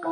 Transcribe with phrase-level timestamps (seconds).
[0.00, 0.08] No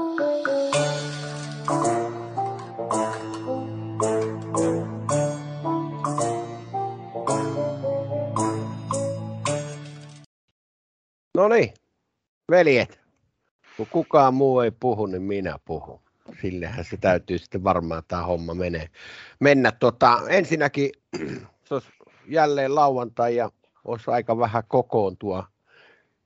[11.48, 11.74] niin,
[12.50, 13.00] veljet,
[13.76, 16.00] kun kukaan muu ei puhu, niin minä puhun.
[16.40, 18.88] Sillehän se täytyy sitten varmaan tämä homma menee.
[19.40, 19.72] mennä.
[19.72, 20.90] Tota, ensinnäkin
[21.64, 21.88] se olisi
[22.26, 23.50] jälleen lauantai ja
[23.84, 25.46] olisi aika vähän kokoontua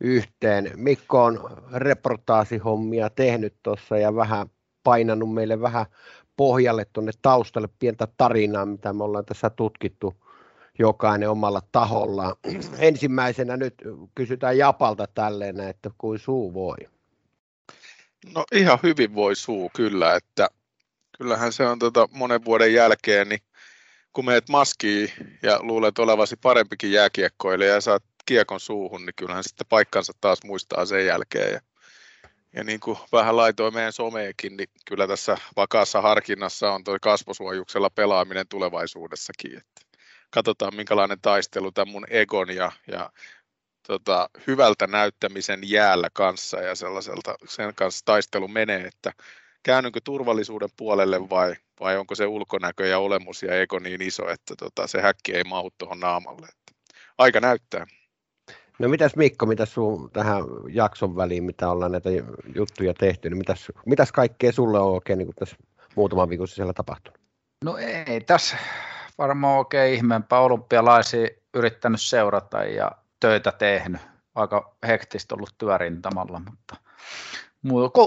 [0.03, 0.71] yhteen.
[0.77, 4.47] Mikko on reportaasihommia tehnyt tuossa ja vähän
[4.85, 5.87] painanut meille vähän
[6.37, 10.15] pohjalle tuonne taustalle pientä tarinaa, mitä me ollaan tässä tutkittu
[10.79, 12.37] jokainen omalla taholla.
[12.79, 13.75] Ensimmäisenä nyt
[14.15, 16.77] kysytään Japalta tälleen, että kuin suu voi.
[18.35, 20.49] No ihan hyvin voi suu kyllä, että
[21.19, 23.41] kyllähän se on tota monen vuoden jälkeen, niin
[24.13, 25.11] kun meet maskiin
[25.43, 30.87] ja luulet olevasi parempikin jääkiekkoilija ja saat kiekon suuhun, niin kyllähän sitten paikkansa taas muistaa
[30.87, 31.53] sen jälkeen.
[31.53, 31.61] Ja,
[32.57, 37.91] ja niin kuin vähän laitoin meidän someekin, niin kyllä tässä vakaassa harkinnassa on tuo kasvosuojuksella
[37.91, 39.57] pelaaminen tulevaisuudessakin.
[39.57, 39.83] Että
[40.31, 43.13] katsotaan minkälainen taistelu tämän mun egon ja, ja
[43.87, 49.13] tota, hyvältä näyttämisen jäällä kanssa ja sellaiselta sen kanssa taistelu menee, että
[49.63, 54.55] käännynkö turvallisuuden puolelle vai, vai onko se ulkonäkö ja olemus ja ego niin iso, että
[54.59, 56.47] tota, se häkki ei mahu tuohon naamalle.
[56.47, 56.73] Että
[57.19, 57.87] aika näyttää.
[58.79, 62.11] No mitäs Mikko, mitä sun tähän jakson väliin, mitä ollaan näitä
[62.55, 65.57] juttuja tehty, niin mitäs, mitäs kaikkea sulle on oikein niin tässä
[65.97, 67.21] muutaman viikon sisällä tapahtunut?
[67.65, 68.57] No ei tässä
[69.19, 74.01] varmaan oikein ihmeempää olympialaisia yrittänyt seurata ja töitä tehnyt.
[74.35, 76.77] Aika hektistä ollut työrintamalla, mutta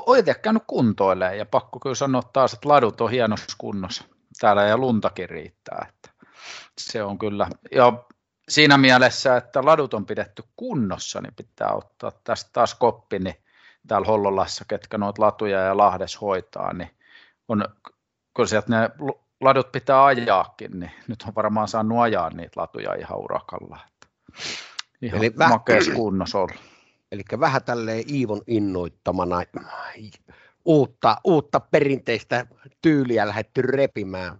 [0.06, 4.04] olen itse käynyt kuntoilemaan ja pakko kyllä sanoa taas, että ladut on hienossa kunnossa
[4.40, 5.86] täällä ja luntakin riittää.
[5.90, 6.10] Että
[6.80, 8.04] se on kyllä, ja
[8.50, 13.36] siinä mielessä, että ladut on pidetty kunnossa, niin pitää ottaa tästä taas koppi, niin
[13.88, 16.90] täällä Hollolassa, ketkä noita latuja ja Lahdes hoitaa, niin
[17.48, 17.66] on,
[18.36, 18.90] kun sieltä ne
[19.42, 23.80] ladut pitää ajaakin, niin nyt on varmaan saanut ajaa niitä latuja ihan urakalla.
[23.88, 24.08] Että
[25.02, 26.58] ihan Eli makeassa kunnossa ollut.
[27.12, 29.36] Eli vähän tälleen Iivon innoittamana
[30.66, 32.46] uutta, uutta perinteistä
[32.82, 34.40] tyyliä lähdetty repimään.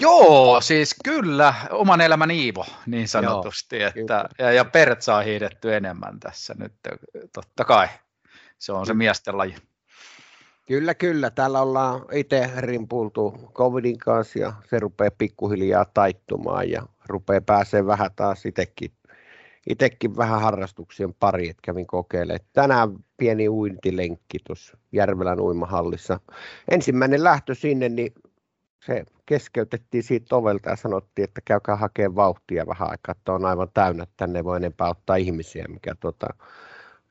[0.00, 6.20] Joo, siis kyllä, oman elämän Iivo niin sanotusti, Joo, että, ja, ja Pertsaa hiidetty enemmän
[6.20, 6.72] tässä nyt,
[7.32, 7.88] totta kai,
[8.58, 9.54] se on se miesten laji.
[10.66, 11.30] Kyllä, kyllä.
[11.30, 18.10] Täällä ollaan itse rimpultu covidin kanssa ja se rupeaa pikkuhiljaa taittumaan ja rupeaa pääsee vähän
[18.16, 18.92] taas itsekin
[19.66, 22.40] itsekin vähän harrastuksien pari, että kävin kokeilemaan.
[22.52, 26.20] Tänään pieni uintilenkki tuossa Järvelän uimahallissa.
[26.70, 28.14] Ensimmäinen lähtö sinne, niin
[28.86, 33.68] se keskeytettiin siitä ovelta ja sanottiin, että käykää hakemaan vauhtia vähän aikaa, että on aivan
[33.74, 36.26] täynnä, että tänne voi enempää ottaa ihmisiä, mikä tota,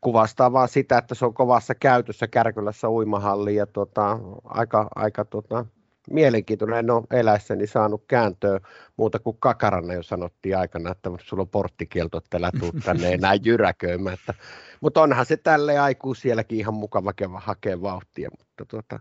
[0.02, 5.66] kuvastaa vaan sitä, että se on kovassa käytössä Kärkylässä uimahalli ja tota, aika, aika tota,
[6.10, 6.80] mielenkiintoinen.
[6.80, 8.60] En ole eläessäni saanut kääntöä
[8.98, 13.34] muuta kuin kakarana jo sanottiin aikana, että sulla on porttikielto, että älä tuu tänne enää
[13.34, 14.14] jyräköimään.
[14.14, 14.34] Että,
[14.82, 15.74] mutta onhan se tälle
[16.18, 19.00] sielläkin ihan mukava hakea vauhtia, mutta tuota,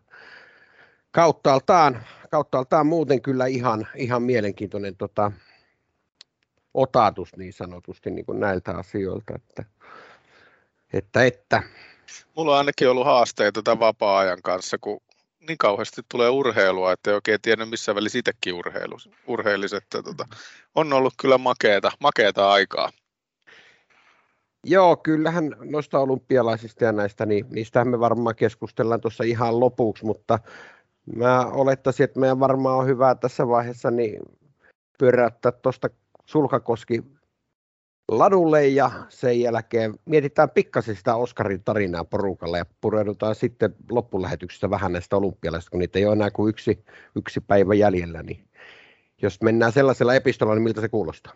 [1.13, 5.33] kauttaaltaan, kauttaaltaan muuten kyllä ihan, ihan mielenkiintoinen tota,
[6.75, 9.65] otatus niin sanotusti niin kuin näiltä asioilta, että,
[10.93, 11.63] että, että
[12.37, 15.01] Mulla on ainakin ollut haasteita tämän vapaa-ajan kanssa, kun
[15.49, 18.97] niin kauheasti tulee urheilua, että ei oikein tiedä missä välissä itsekin urheilu,
[19.27, 20.25] urheilis, että tota,
[20.75, 22.91] on ollut kyllä makeeta, makeeta aikaa.
[24.65, 30.39] Joo, kyllähän noista olympialaisista ja näistä, niin niistähän me varmaan keskustellaan tuossa ihan lopuksi, mutta
[31.17, 34.23] mä olettaisin, että meidän varmaan on hyvä tässä vaiheessa niin
[34.99, 35.91] pyöräyttää tuosta
[36.27, 37.03] Sulkakoski
[38.09, 44.93] ladulle ja sen jälkeen mietitään pikkasen sitä Oskarin tarinaa porukalla ja pureudutaan sitten loppulähetyksessä vähän
[44.93, 46.85] näistä olympialaisista, kun niitä ei ole enää kuin yksi,
[47.17, 48.49] yksi päivä jäljellä, niin
[49.23, 51.33] jos mennään sellaisella epistolla, niin miltä se kuulostaa?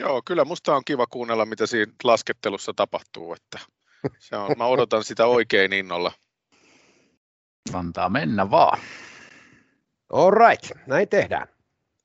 [0.00, 3.58] Joo, kyllä musta on kiva kuunnella, mitä siinä laskettelussa tapahtuu, että
[4.18, 6.12] se on, mä odotan sitä oikein innolla.
[7.74, 8.78] Antaa mennä vaan.
[10.12, 11.48] All right, näin tehdään.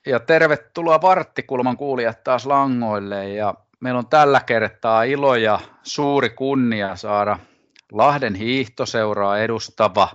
[0.06, 6.96] Ja tervetuloa Varttikulman kuulijat taas langoille ja meillä on tällä kertaa ilo ja suuri kunnia
[6.96, 7.40] saada
[7.92, 10.10] Lahden hiihtoseuraa edustava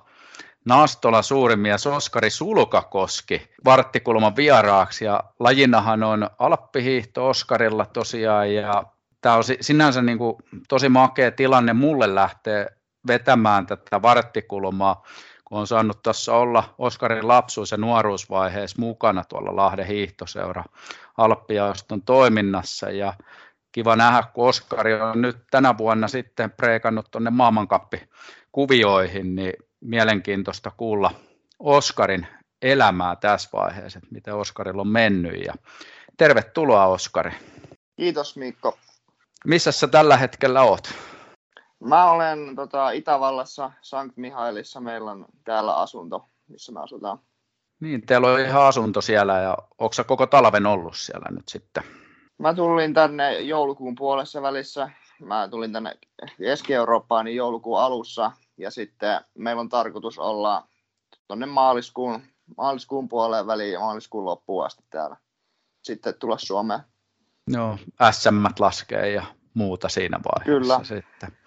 [0.64, 8.84] Nastola suurimies Oskari Sulkakoski Varttikulman vieraaksi ja lajinahan on alppihiihto Oskarilla tosiaan ja
[9.20, 10.37] tämä on sinänsä niin kuin
[10.69, 12.66] tosi makea tilanne mulle lähteä
[13.06, 15.02] vetämään tätä Varttikulmaa
[15.48, 20.64] kun on saanut tuossa olla Oskarin lapsuus- ja nuoruusvaiheessa mukana tuolla Lahden hiihtoseura
[21.16, 23.12] Alppiaoston toiminnassa ja
[23.72, 31.10] kiva nähdä, kun Oskari on nyt tänä vuonna sitten preikannut tuonne maailmankappi-kuvioihin, niin mielenkiintoista kuulla
[31.58, 32.26] Oskarin
[32.62, 35.44] elämää tässä vaiheessa, että miten Oskarilla on mennyt.
[35.44, 35.54] Ja
[36.16, 37.32] tervetuloa Oskari.
[37.96, 38.78] Kiitos Mikko.
[39.44, 40.94] Missä sä tällä hetkellä oot?
[41.81, 44.81] Mä olen tota, Itävallassa, Sankt Mihailissa.
[44.81, 47.19] Meillä on täällä asunto, missä me asutaan.
[47.81, 51.82] Niin, teillä on ihan asunto siellä ja onko koko talven ollut siellä nyt sitten?
[52.38, 54.90] Mä tulin tänne joulukuun puolessa välissä.
[55.20, 55.99] Mä tulin tänne
[56.38, 60.69] Keski-Eurooppaan niin joulukuun alussa ja sitten meillä on tarkoitus olla
[61.29, 62.22] tuonne maaliskuun,
[62.56, 65.17] maaliskuun puoleen väliin ja maaliskuun loppuun asti täällä.
[65.82, 66.81] Sitten tulla Suomeen.
[67.49, 67.79] Joo,
[68.11, 69.25] SM laskee ja
[69.56, 70.85] muuta siinä vaiheessa Kyllä.
[70.85, 71.38] sitten.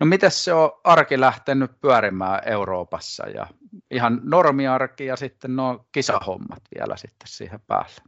[0.00, 3.46] No miten se on arki lähtenyt pyörimään Euroopassa ja
[3.90, 8.02] ihan normiarki ja sitten nuo kisahommat vielä sitten siihen päälle?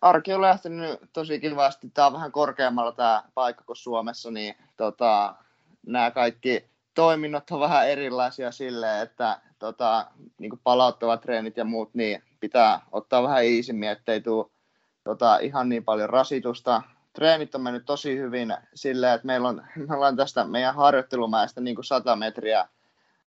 [0.00, 1.90] Arki on lähtenyt tosi kivasti.
[1.94, 5.34] Tämä on vähän korkeammalla tämä paikka kuin Suomessa, niin tota,
[5.86, 10.06] nämä kaikki toiminnot on vähän erilaisia silleen, että tota,
[10.38, 14.46] niin palauttavat treenit ja muut, niin pitää ottaa vähän iisimmin, ettei tule
[15.04, 16.82] tota, ihan niin paljon rasitusta.
[17.12, 21.74] Treenit on mennyt tosi hyvin silleen, että meillä on, me ollaan tästä meidän harjoittelumäestä niin
[21.74, 22.68] kuin 100 metriä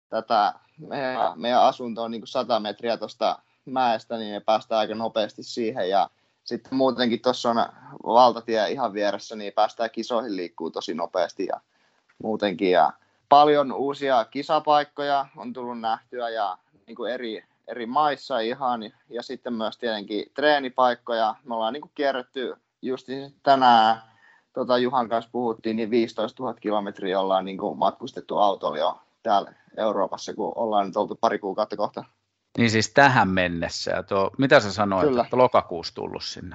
[0.08, 4.94] tätä, meidän, meidän asunto on niin kuin 100 metriä tuosta mäestä, niin me päästään aika
[4.94, 6.10] nopeasti siihen ja
[6.44, 7.66] sitten muutenkin tuossa on
[8.04, 11.60] valtatie ihan vieressä, niin päästään kisoihin liikkuu tosi nopeasti ja
[12.22, 12.70] muutenkin.
[12.70, 12.92] Ja
[13.28, 18.80] paljon uusia kisapaikkoja on tullut nähtyä ja niin kuin eri, eri maissa ihan
[19.10, 21.34] ja sitten myös tietenkin treenipaikkoja.
[21.44, 22.54] Me ollaan niin kuin kierretty
[22.84, 23.08] just
[23.42, 24.02] tänään
[24.52, 29.52] tota Juhan kanssa puhuttiin, niin 15 000 kilometriä ollaan niin kuin matkustettu autolla jo täällä
[29.76, 32.04] Euroopassa, kun ollaan nyt oltu pari kuukautta kohta.
[32.58, 33.90] Niin siis tähän mennessä.
[33.90, 35.22] Ja tuo, mitä sä sanoit, Kyllä.
[35.22, 36.54] että lokakuussa tullut sinne?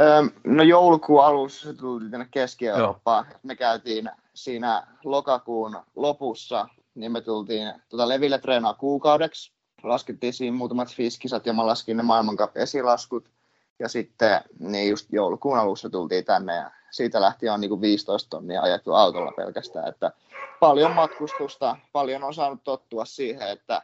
[0.00, 3.26] Öö, no joulukuun alussa tultiin tänne Keski-Eurooppaan.
[3.28, 3.38] Joo.
[3.42, 9.52] Me käytiin siinä lokakuun lopussa, niin me tultiin tuota leville treenaa kuukaudeksi.
[9.82, 13.30] Laskettiin siinä muutamat fiskisat ja mä laskin ne maailmankap esilaskut.
[13.78, 18.30] Ja sitten niin just joulukuun alussa tultiin tänne ja siitä lähtien on niin kuin 15
[18.30, 19.88] tonnia ajettu autolla pelkästään.
[19.88, 20.12] Että
[20.60, 23.82] paljon matkustusta, paljon on saanut tottua siihen, että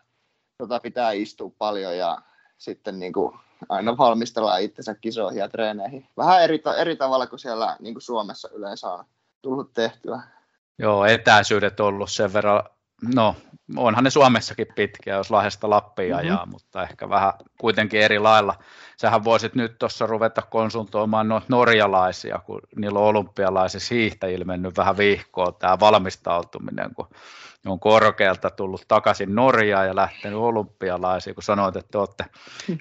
[0.59, 2.19] tota pitää istua paljon ja
[2.59, 3.39] sitten niin kuin
[3.69, 6.09] aina valmistellaan itsensä kisoihin ja treeneihin.
[6.17, 9.05] Vähän eri, eri tavalla kuin siellä niin kuin Suomessa yleensä on
[9.43, 10.21] tullut tehtyä.
[10.79, 12.63] Joo, etäisyydet on ollut sen verran,
[13.15, 13.37] no
[13.77, 16.29] onhan ne Suomessakin pitkiä, jos Lahdesta Lappiin mm-hmm.
[16.29, 18.55] ajaa, mutta ehkä vähän kuitenkin eri lailla.
[18.97, 24.97] Sähän voisit nyt tuossa ruveta konsultoimaan noita norjalaisia, kun niillä on olympialaisissa hiihtäjillä mennyt vähän
[24.97, 27.09] vihkoa tämä valmistautuminen, kun
[27.67, 32.25] on korkealta tullut takaisin Norjaan ja lähtenyt olympialaisiin, kun sanoit, että olette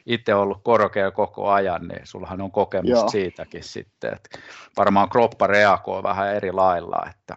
[0.05, 3.09] itse ollut korkea koko ajan, niin sullahan on kokemus Joo.
[3.09, 4.39] siitäkin sitten, että
[4.77, 7.35] varmaan kroppa reagoi vähän eri lailla, että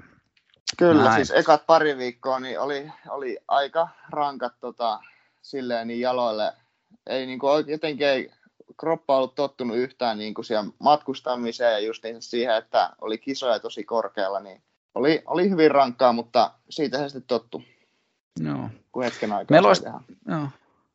[0.78, 1.14] Kyllä, Näin.
[1.14, 5.00] siis ekat pari viikkoa niin oli, oli aika rankat tota,
[5.42, 6.52] silleen niin jaloille.
[7.06, 8.30] Ei niin kuin, jotenkin ei
[8.76, 13.60] kroppa ollut tottunut yhtään niin kuin siihen matkustamiseen ja just niin siihen, että oli kisoja
[13.60, 14.62] tosi korkealla, niin
[14.94, 17.62] oli, oli hyvin rankkaa, mutta siitä se sitten tottu.
[18.40, 18.70] Joo.
[18.92, 19.84] Kun hetken aikaa Meillä olisi,
[20.28, 20.48] joo,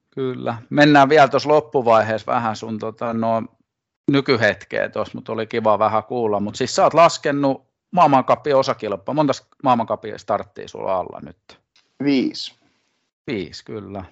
[0.10, 0.58] kyllä.
[0.70, 3.44] Mennään vielä tuossa loppuvaiheessa vähän sun tota, no,
[4.12, 6.40] nykyhetkeä tuossa, mutta oli kiva vähän kuulla.
[6.40, 9.16] Mutta siis sä oot laskenut maailmankapin osakilpaa.
[9.16, 9.34] Monta
[9.64, 11.60] maailmankapia starttia sulla alla nyt?
[12.04, 12.60] Viisi.
[13.28, 14.06] Viisi, kyllä.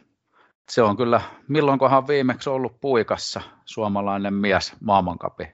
[0.70, 5.48] Se on kyllä, milloinkohan viimeksi ollut puikassa suomalainen mies maailmankapin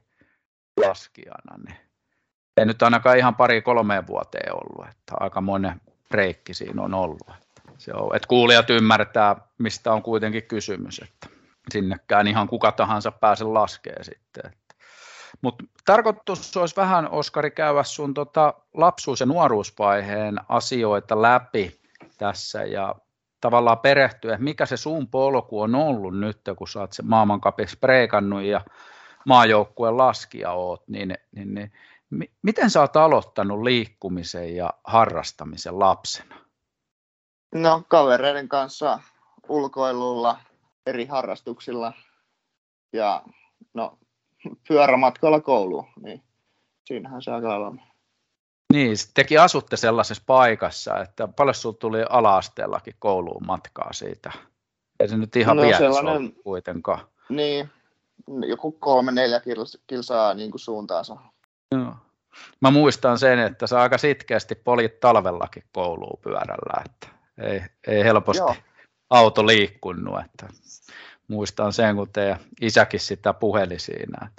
[0.86, 1.77] laskijana, niin
[2.58, 7.29] ei nyt ainakaan ihan pari kolmeen vuoteen ollut, että aika monen breikki siinä on ollut.
[7.29, 11.27] Että, se on, että kuulijat ymmärtää, mistä on kuitenkin kysymys, että
[11.72, 14.51] sinnekään ihan kuka tahansa pääse laskee sitten.
[15.42, 21.82] Mutta tarkoitus olisi vähän, Oskari, käydä sun tota lapsuus- ja nuoruusvaiheen asioita läpi
[22.18, 22.96] tässä ja
[23.42, 27.77] tavallaan perehtyä, että mikä se sun polku on ollut nyt, kun sä oot se maailmankapissa
[27.82, 28.62] preikannut ja
[29.25, 31.72] maajoukkueen laskija oot, niin, niin, niin
[32.42, 36.36] miten sä oot aloittanut liikkumisen ja harrastamisen lapsena?
[37.56, 39.00] No kavereiden kanssa
[39.50, 40.39] ulkoilulla,
[40.86, 41.94] eri harrastuksilla
[42.94, 43.24] ja
[43.74, 43.98] no
[44.68, 46.24] pyörämatkalla kouluun, niin
[46.84, 47.75] siinähän se alkaa olla.
[48.74, 54.32] Niin, tekin asutte sellaisessa paikassa, että paljon sinulla tuli ala-asteellakin kouluun matkaa siitä.
[55.00, 57.00] Ei se nyt ihan no, sellainen, kuitenkaan.
[57.30, 57.70] Niin,
[58.48, 59.42] joku kolme, neljä
[59.88, 61.18] kilsaa niin kuin suuntaansa.
[61.72, 61.94] Joo.
[62.62, 68.42] Mä muistan sen, että sä aika sitkeästi polit talvellakin kouluun pyörällä, että ei, ei helposti
[68.42, 68.56] Joo.
[69.10, 70.48] auto liikkunut, että
[71.27, 74.29] muistan sen, kun teidän isäkin sitä puheli siinä.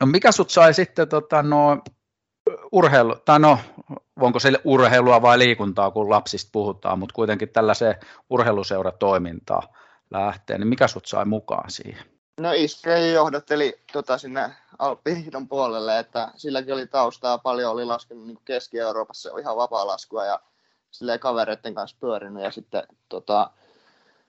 [0.00, 1.82] No mikä sut sai sitten tota, no,
[2.72, 3.58] urheilu, tai no,
[4.20, 7.94] onko se urheilua vai liikuntaa, kun lapsista puhutaan, mutta kuitenkin tällaiseen
[8.30, 9.68] urheiluseuratoimintaan
[10.10, 12.04] lähtee, niin mikä sut sai mukaan siihen?
[12.40, 18.38] No iskä johdatteli tota, sinne Alppihiidon puolelle, että silläkin oli taustaa, paljon oli laskenut niin
[18.44, 20.40] Keski-Euroopassa ihan vapaa-laskua ja
[20.90, 23.50] silleen kavereiden kanssa pyörinyt ja sitten tota,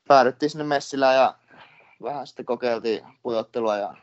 [0.07, 1.35] päädyttiin sinne Messilään ja
[2.03, 3.93] vähän sitten kokeiltiin pujottelua ja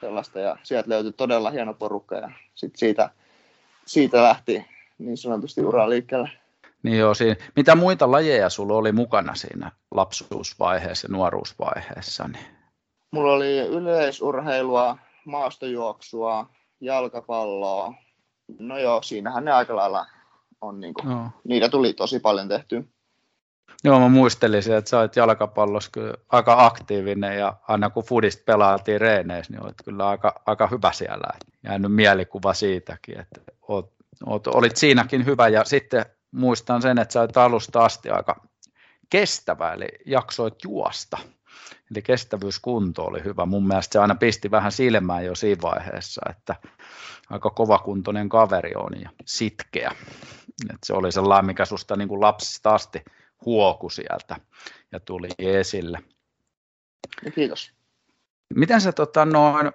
[0.00, 3.10] sellaista ja sieltä löytyi todella hieno porukka ja sitten siitä,
[3.86, 4.66] siitä lähti
[4.98, 6.30] niin sanotusti ura liikkeelle.
[6.82, 7.36] Niin joo, siinä.
[7.56, 12.28] Mitä muita lajeja sulla oli mukana siinä lapsuusvaiheessa ja nuoruusvaiheessa?
[12.28, 12.44] Niin?
[13.10, 16.46] Mulla oli yleisurheilua, maastojuoksua,
[16.80, 17.94] jalkapalloa.
[18.58, 20.06] No joo, siinähän ne aika lailla
[20.60, 21.30] on, niin kuin, no.
[21.44, 22.88] niitä tuli tosi paljon tehty.
[23.84, 29.00] Joo, mä muistelisin, että sä olet jalkapallossa kyllä aika aktiivinen ja aina kun fudista pelaatiin
[29.00, 31.24] reeneissä, niin olet kyllä aika, aika hyvä siellä.
[31.64, 33.92] Jäänyt mielikuva siitäkin, että oot,
[34.26, 38.40] oot, olit siinäkin hyvä ja sitten muistan sen, että sä olet alusta asti aika
[39.10, 41.18] kestävä, eli jaksoit juosta.
[41.90, 43.46] Eli kestävyyskunto oli hyvä.
[43.46, 46.56] Mun mielestä se aina pisti vähän silmään jo siinä vaiheessa, että
[47.30, 49.92] aika kovakuntoinen kaveri on ja sitkeä.
[50.70, 53.04] Et se oli sellainen, mikä susta niin kuin lapsista asti
[53.44, 54.36] huoku sieltä
[54.92, 55.98] ja tuli esille.
[57.34, 57.72] Kiitos.
[58.54, 59.72] Miten sä tota, noin,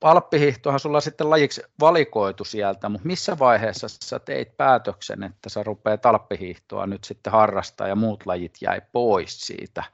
[0.00, 6.06] Alppihiihtohan sulla sitten lajiksi valikoitu sieltä, mutta missä vaiheessa sä teit päätöksen, että sä rupeat
[6.06, 9.84] alppihiihtoa nyt sitten harrastaa ja muut lajit jäi pois siitä?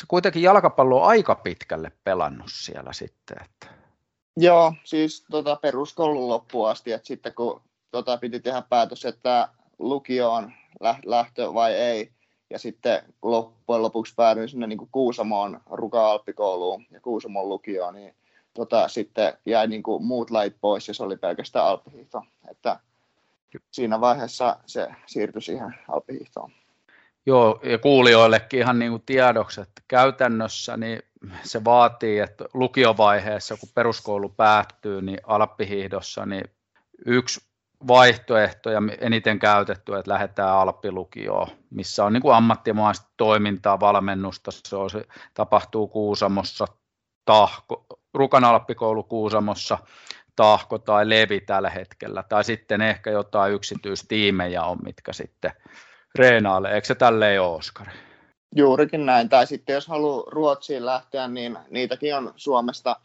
[0.00, 3.36] Se kuitenkin jalkapallo on aika pitkälle pelannut siellä sitten.
[3.44, 3.66] Että...
[4.36, 10.52] Joo, siis tota, peruskoulun loppuun asti, että sitten kun tota, piti tehdä päätös, että lukioon
[11.04, 12.12] lähtö vai ei,
[12.50, 18.14] ja sitten loppujen lopuksi päädyin sinne niin kuin Kuusamoon Ruka-Alppikouluun ja Kuusamon lukioon, niin
[18.54, 22.22] tota, sitten jäi niin kuin muut lait pois ja se oli pelkästään alppihiihto.
[22.50, 22.80] Että
[23.70, 26.50] siinä vaiheessa se siirtyi siihen alppihiihtoon.
[27.26, 31.02] Joo, ja kuulijoillekin ihan niin kuin tiedoksi, että käytännössä niin
[31.42, 36.44] se vaatii, että lukiovaiheessa, kun peruskoulu päättyy, niin alppihiihdossa, niin
[37.06, 37.47] yksi
[37.86, 44.50] vaihtoehto ja eniten käytetty, että lähdetään Alppilukioon, missä on niin kuin ammattimaista toimintaa, valmennusta.
[44.50, 45.04] Se, on, se
[45.34, 46.66] tapahtuu Kuusamossa,
[47.24, 49.78] tahko, Rukan Alppikoulu Kuusamossa,
[50.36, 55.52] Tahko tai Levi tällä hetkellä, tai sitten ehkä jotain yksityistiimejä on, mitkä sitten
[56.14, 56.74] reenaalle.
[56.74, 57.90] Eikö se tälleen ole, Oskari?
[58.56, 59.28] Juurikin näin.
[59.28, 62.96] Tai sitten jos haluaa Ruotsiin lähteä, niin niitäkin on Suomesta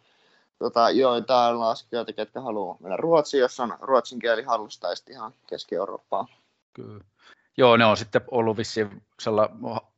[0.59, 6.27] tota, joitain laskijoita, ketkä haluaa mennä Ruotsiin, jos on ruotsin kieli hallusta, ihan Keski-Eurooppaan.
[6.73, 7.03] Kyllä.
[7.57, 9.03] Joo, ne on sitten ollut vissiin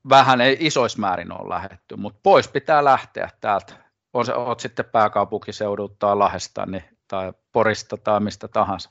[0.10, 3.74] vähän ei isoissa määrin ole lähetty, mutta pois pitää lähteä täältä.
[4.14, 8.90] On oot sitten pääkaupunkiseudulta tai Lahesta niin, tai Porista tai mistä tahansa.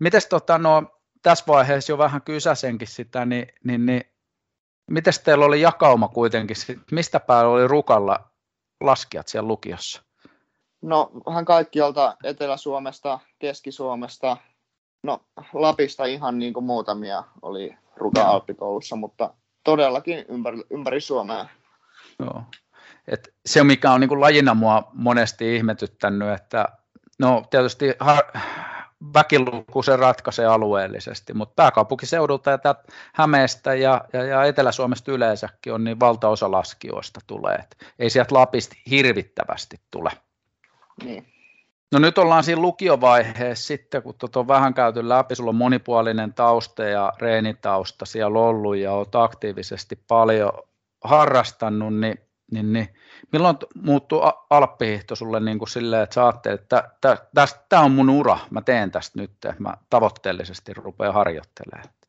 [0.00, 0.82] Mites tota, no,
[1.22, 4.02] tässä vaiheessa jo vähän kysäsenkin sitä, niin, niin, niin
[4.90, 6.56] miten teillä oli jakauma kuitenkin,
[6.90, 8.30] mistä päällä oli rukalla
[8.80, 10.02] laskijat siellä lukiossa?
[10.82, 14.36] No vähän kaikkialta Etelä-Suomesta, Keski-Suomesta,
[15.02, 15.20] no
[15.52, 19.34] Lapista ihan niin kuin muutamia oli Ruka Alppikoulussa, mutta
[19.64, 21.46] todellakin ympäri, ympäri Suomea.
[22.18, 22.42] Joo.
[23.08, 26.68] Et se, mikä on niin kuin lajina mua monesti ihmetyttänyt, että
[27.18, 28.38] no tietysti har-
[29.14, 32.82] väkiluku se ratkaisee alueellisesti, mutta pääkaupunkiseudulta ja täältä
[33.14, 37.54] Hämeestä ja, ja, ja Etelä-Suomesta yleensäkin on niin valtaosa laskijoista tulee.
[37.54, 40.10] Et ei sieltä Lapista hirvittävästi tule.
[41.04, 41.26] Niin.
[41.92, 46.34] No nyt ollaan siinä lukiovaiheessa sitten, kun tuota on vähän käyty läpi, sulla on monipuolinen
[46.34, 50.52] tausta ja reenitausta siellä ollut ja olet aktiivisesti paljon
[51.04, 52.18] harrastanut, niin,
[52.52, 52.88] niin, niin
[53.32, 56.90] milloin muuttuu alppihiihto sulle niin kuin silleen, että sä että
[57.68, 61.99] tämä on mun ura, mä teen tästä nyt, mä tavoitteellisesti rupean harjoittelemaan?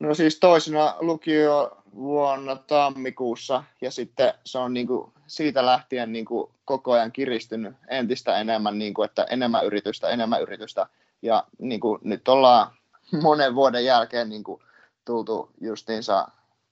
[0.00, 6.24] No siis toisena lukio vuonna tammikuussa ja sitten se on niin kuin siitä lähtien niin
[6.24, 10.86] kuin koko ajan kiristynyt entistä enemmän, niin kuin, että enemmän yritystä, enemmän yritystä
[11.22, 12.70] ja niin kuin nyt ollaan
[13.22, 14.62] monen vuoden jälkeen niin kuin
[15.04, 16.28] tultu justiinsa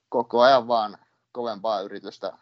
[0.09, 0.97] koko ajan vaan
[1.31, 2.33] kovempaa yritystä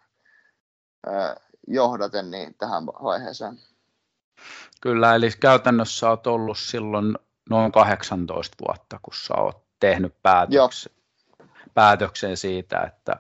[1.67, 3.59] johdaten niin tähän vaiheeseen.
[4.81, 7.17] Kyllä, eli käytännössä olet ollut silloin
[7.49, 10.93] noin 18 vuotta, kun sä oot tehnyt päätöksen,
[11.73, 13.15] päätöksen siitä, että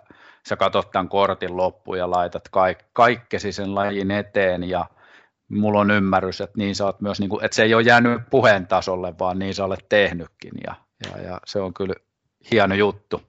[0.47, 4.85] sä katsot tämän kortin loppuun ja laitat kaik, kaikkesi sen lajin eteen ja
[5.49, 8.21] mulla on ymmärrys, että, niin sä oot myös, niin kuin, että se ei ole jäänyt
[8.29, 11.95] puheen tasolle, vaan niin sä olet tehnytkin ja, ja, ja se on kyllä
[12.51, 13.21] hieno juttu.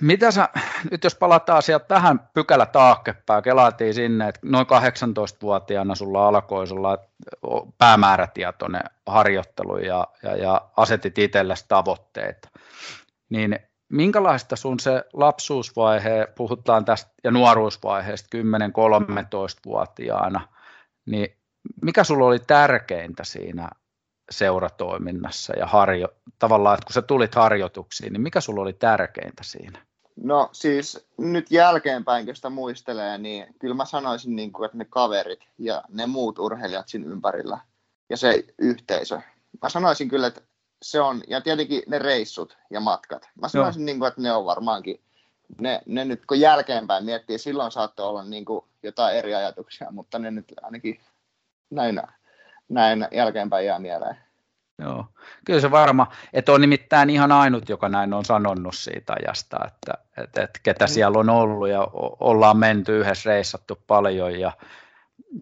[0.00, 0.48] Mitä sä,
[0.90, 6.98] nyt jos palataan sieltä tähän pykälä taakkepäin, kelaatiin sinne, että noin 18-vuotiaana sulla alkoi sulla
[7.78, 12.48] päämäärätietoinen harjoittelu ja, ja, ja asetit itsellesi tavoitteita,
[13.28, 13.58] niin
[13.88, 20.48] minkälaista sun se lapsuusvaihe, puhutaan tästä ja nuoruusvaiheesta 10-13-vuotiaana,
[21.06, 21.36] niin
[21.82, 23.68] mikä sulla oli tärkeintä siinä
[24.32, 26.08] seuratoiminnassa ja harjo,
[26.38, 29.78] tavallaan, että kun sä tulit harjoituksiin, niin mikä sulla oli tärkeintä siinä?
[30.16, 34.84] No siis nyt jälkeenpäin, kun sitä muistelee, niin kyllä mä sanoisin, niin kuin, että ne
[34.84, 37.58] kaverit ja ne muut urheilijat siinä ympärillä
[38.10, 39.20] ja se yhteisö.
[39.62, 40.40] Mä sanoisin kyllä, että
[40.82, 43.28] se on, ja tietenkin ne reissut ja matkat.
[43.40, 45.00] Mä sanoisin, niin kuin, että ne on varmaankin,
[45.60, 50.18] ne, ne nyt kun jälkeenpäin miettii, silloin saattoi olla niin kuin jotain eri ajatuksia, mutta
[50.18, 51.00] ne nyt ainakin
[51.70, 52.02] näin,
[52.72, 54.16] näin jälkeenpäin jää mieleen.
[54.78, 55.06] Joo,
[55.46, 59.92] kyllä se varma, että on nimittäin ihan ainut, joka näin on sanonut siitä ajasta, että,
[60.22, 60.88] että, että ketä mm.
[60.88, 61.88] siellä on ollut ja
[62.20, 64.52] ollaan menty yhdessä reissattu paljon ja,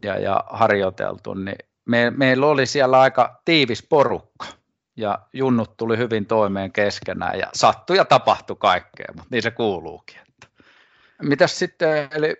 [0.02, 4.46] ja, ja harjoiteltu, niin me, meillä oli siellä aika tiivis porukka
[4.96, 10.16] ja junnut tuli hyvin toimeen keskenään ja sattui ja tapahtui kaikkea, mutta niin se kuuluukin.
[10.28, 10.46] Että.
[11.22, 12.36] Mitäs sitten, eli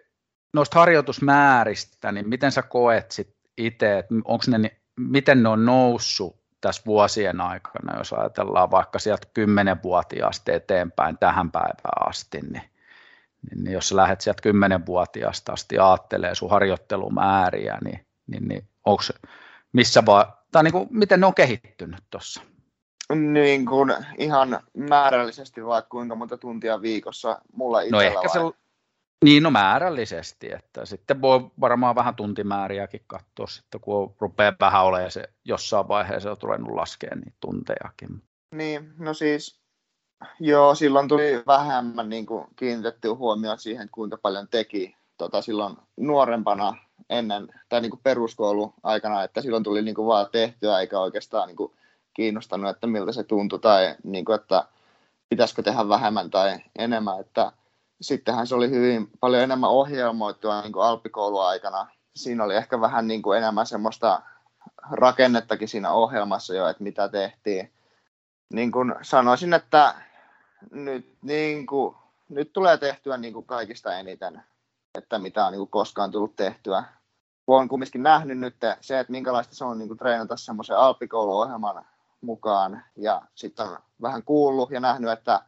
[0.52, 6.40] noista harjoitusmääristä, niin miten sä koet sit itse, että onko ne, miten ne on noussut
[6.60, 12.62] tässä vuosien aikana, jos ajatellaan vaikka sieltä 10-vuotiaasta eteenpäin tähän päivään asti, niin,
[13.56, 19.02] niin jos sä lähdet sieltä 10-vuotiaasta asti ajattelee sun harjoittelumääriä, niin, niin, niin onko
[19.72, 22.42] missä vaan, tai niin kuin, miten ne on kehittynyt tuossa?
[23.14, 28.52] Niin kuin ihan määrällisesti vai kuinka monta tuntia viikossa mulla itsellä No ehkä vai?
[28.52, 28.58] se
[29.24, 35.10] niin, no määrällisesti, että sitten voi varmaan vähän tuntimääriäkin katsoa sitten, kun rupeaa vähän olemaan
[35.10, 38.22] se jossain vaiheessa on ruvennut laskea niitä tuntejakin.
[38.54, 39.60] Niin, no siis
[40.40, 46.76] joo, silloin tuli vähemmän niin kuin kiinnitetty huomioon siihen, kuinka paljon teki tota, silloin nuorempana
[47.10, 51.56] ennen, tai niin kuin peruskouluaikana, että silloin tuli niin kuin vaan tehtyä, eikä oikeastaan niin
[51.56, 51.72] kuin
[52.14, 54.64] kiinnostanut, että miltä se tuntui, tai niin kuin, että
[55.28, 57.52] pitäisikö tehdä vähemmän tai enemmän, että
[58.00, 61.86] sittenhän se oli hyvin paljon enemmän ohjelmoitua niin kuin alppikouluaikana.
[62.16, 64.22] Siinä oli ehkä vähän niin kuin enemmän semmoista
[64.90, 67.72] rakennettakin siinä ohjelmassa jo, että mitä tehtiin.
[68.52, 69.94] Niin kuin sanoisin, että
[70.70, 71.96] nyt, niin kuin,
[72.28, 74.42] nyt tulee tehtyä niin kuin kaikista eniten,
[74.94, 76.84] että mitä on niin kuin koskaan tullut tehtyä.
[77.46, 81.84] Olen kumminkin nähnyt nyt se, että minkälaista se on niin kuin treenata semmoisen alppikouluohjelman
[82.20, 85.42] mukaan ja sitten on vähän kuullut ja nähnyt, että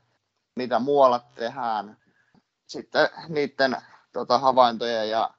[0.56, 1.96] mitä muualla tehdään,
[2.72, 3.76] sitten niiden
[4.12, 5.30] tota, havaintojen ja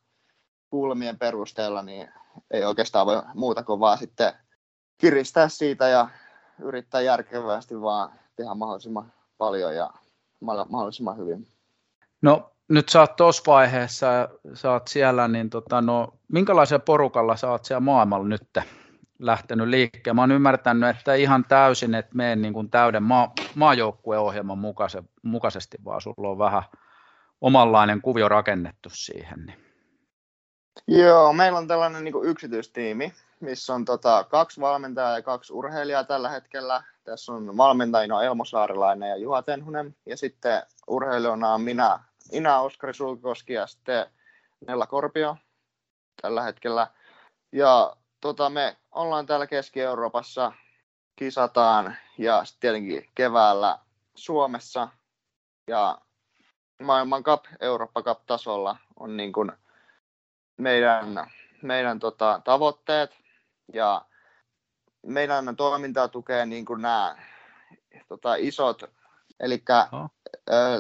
[0.70, 2.10] kulmien perusteella niin
[2.52, 4.34] ei oikeastaan voi muuta kuin vaan sitten
[4.98, 6.10] kiristää siitä ja
[6.60, 9.90] yrittää järkevästi vaan tehdä mahdollisimman paljon ja
[10.70, 11.48] mahdollisimman hyvin.
[12.22, 17.52] No nyt sä oot tuossa vaiheessa sä oot siellä, niin tota, no, minkälaisella porukalla sä
[17.52, 18.48] oot siellä maailmalla nyt
[19.20, 20.16] lähtenyt liikkeelle?
[20.16, 24.58] Mä oon ymmärtänyt, että ihan täysin, että mene niin täyden maa, maajoukkueohjelman
[25.24, 26.64] mukaisesti, vaan sulla on vähän
[27.44, 29.46] omanlainen kuvio rakennettu siihen.
[29.46, 29.64] Niin.
[30.88, 36.30] Joo, meillä on tällainen niin yksityistiimi, missä on tota, kaksi valmentajaa ja kaksi urheilijaa tällä
[36.30, 36.84] hetkellä.
[37.04, 42.00] Tässä on valmentajina Elmo Saarilainen ja Juha Tenhunen, ja sitten urheilijana on minä,
[42.32, 44.06] Ina Oskari Sulkoski ja sitten
[44.68, 45.38] Nella Korpio
[46.22, 46.88] tällä hetkellä.
[47.52, 50.52] Ja tota, me ollaan täällä Keski-Euroopassa,
[51.16, 53.80] kisataan ja sitten tietenkin keväällä
[54.16, 54.88] Suomessa
[55.68, 55.98] ja
[56.84, 59.52] maailman cup, Eurooppa cup tasolla on niin kuin
[60.58, 63.18] meidän, meidän tota, tavoitteet
[63.74, 64.06] ja
[65.06, 67.16] meidän toimintaa tukee niin kuin nämä
[68.08, 68.84] tota, isot,
[69.40, 70.10] eli oh.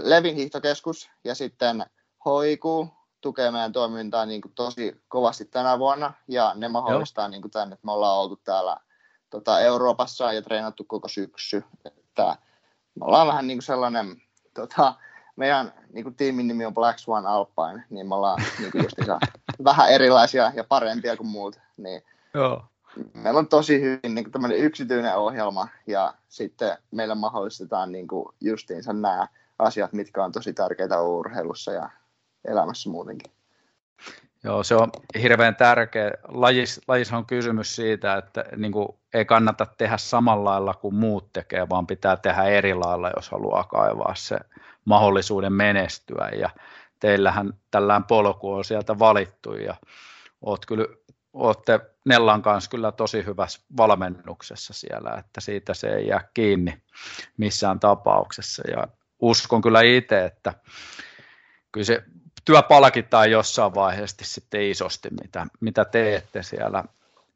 [0.03, 1.85] Levin hiihtokeskus ja sitten
[2.25, 2.89] Hoiku
[3.21, 7.73] tukee meidän toimintaa niin kuin tosi kovasti tänä vuonna ja ne mahdollistaa niin kuin tämän,
[7.73, 8.77] että me ollaan oltu täällä
[9.29, 11.63] tota, Euroopassa ja treenattu koko syksy.
[11.85, 12.37] Että
[12.95, 14.21] me ollaan vähän niin kuin sellainen
[14.53, 14.93] tota,
[15.35, 18.97] meidän niin kuin tiimin nimi on Black Swan Alpine, niin me ollaan niin kuin just
[19.63, 21.59] vähän erilaisia ja parempia kuin muut.
[21.77, 22.65] Niin Joo.
[23.13, 28.93] Meillä on tosi hyvin niin kuin yksityinen ohjelma ja sitten meillä mahdollistetaan niin kuin justiinsa
[28.93, 29.27] nämä
[29.59, 31.89] asiat, mitkä on tosi tärkeitä urheilussa ja
[32.45, 33.31] elämässä muutenkin.
[34.43, 34.91] Joo, se on
[35.21, 36.11] hirveän tärkeä.
[36.27, 41.33] Lajis, lajis on kysymys siitä, että niin kuin, ei kannata tehdä samalla lailla kuin muut
[41.33, 44.39] tekee, vaan pitää tehdä eri lailla, jos haluaa kaivaa se
[44.85, 46.49] mahdollisuuden menestyä ja
[46.99, 49.75] teillähän tällään polku on sieltä valittu ja
[50.41, 50.85] oot kyllä,
[51.33, 56.81] ootte Nellan kanssa kyllä tosi hyvässä valmennuksessa siellä, että siitä se ei jää kiinni
[57.37, 58.87] missään tapauksessa ja
[59.19, 60.53] uskon kyllä itse, että
[61.71, 62.03] kyllä se
[62.45, 66.83] työ palkitaan jossain vaiheessa sitten isosti, mitä, mitä teette siellä.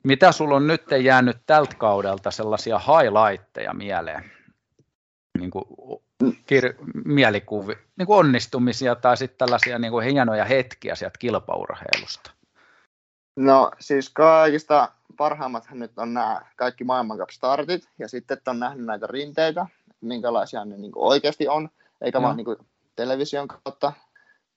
[0.03, 4.31] Mitä sulla on nyt jäänyt tältä kaudelta sellaisia highlightteja mieleen?
[5.39, 5.65] Niin kuin
[6.23, 6.75] kir-
[7.05, 12.31] mielikuvi, niin kuin onnistumisia tai sitten tällaisia niin kuin hienoja hetkiä sieltä kilpaurheilusta?
[13.35, 19.07] No siis kaikista parhaimmathan nyt on nämä kaikki maailmancup-startit ja sitten että on nähnyt näitä
[19.07, 19.65] rinteitä,
[20.01, 21.69] minkälaisia ne niin oikeasti on,
[22.01, 22.23] eikä no.
[22.23, 22.57] vaan niin kuin
[22.95, 23.93] television kautta.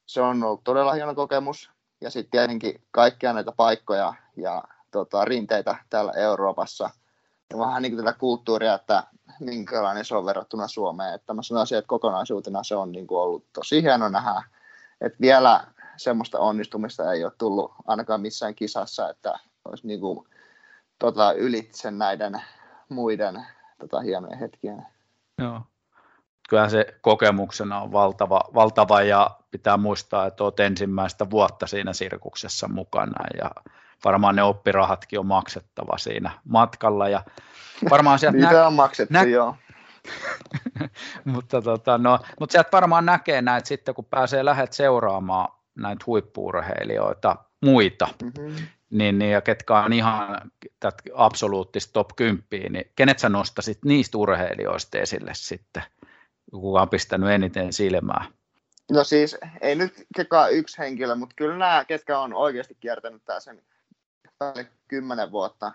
[0.07, 1.70] Se on ollut todella hieno kokemus
[2.01, 6.90] ja sitten tietenkin kaikkia näitä paikkoja ja tota, rinteitä täällä Euroopassa
[7.50, 9.04] ja vähän niin kuin tätä kulttuuria, että
[9.40, 11.14] minkälainen se on verrattuna Suomeen.
[11.14, 14.42] Että mä sanoisin, että kokonaisuutena se on niin kuin ollut tosi hieno nähdä,
[15.00, 15.64] että vielä
[15.96, 20.28] semmoista onnistumista ei ole tullut ainakaan missään kisassa, että olisi niin kuin,
[20.98, 22.42] tota, ylitse näiden
[22.88, 23.46] muiden
[23.78, 24.86] tota, hienojen hetkien.
[25.38, 25.60] Joo.
[26.48, 32.68] Kyllähän se kokemuksena on valtava, valtava ja pitää muistaa, että olet ensimmäistä vuotta siinä sirkuksessa
[32.68, 33.50] mukana ja
[34.04, 37.08] varmaan ne oppirahatkin on maksettava siinä matkalla.
[37.08, 37.22] Ja
[37.90, 39.56] varmaan sieltä Niitä nä- on maksettu, nä- joo.
[41.24, 47.36] mutta, tota, no, mutta sieltä varmaan näkee näitä sitten, kun pääsee lähet seuraamaan näitä huippuurheilijoita,
[47.60, 48.56] muita, mm-hmm.
[48.90, 50.50] niin, niin, ja ketkä on ihan
[51.14, 55.82] absoluuttista top 10, niin kenet sä nostasit niistä urheilijoista esille sitten,
[56.50, 58.24] kuka on pistänyt eniten silmää?
[58.92, 63.40] No siis, ei nyt kekaan yksi henkilö, mutta kyllä nämä, ketkä on oikeasti kiertänyt tämä
[63.40, 63.62] sen
[64.88, 65.72] kymmenen vuotta,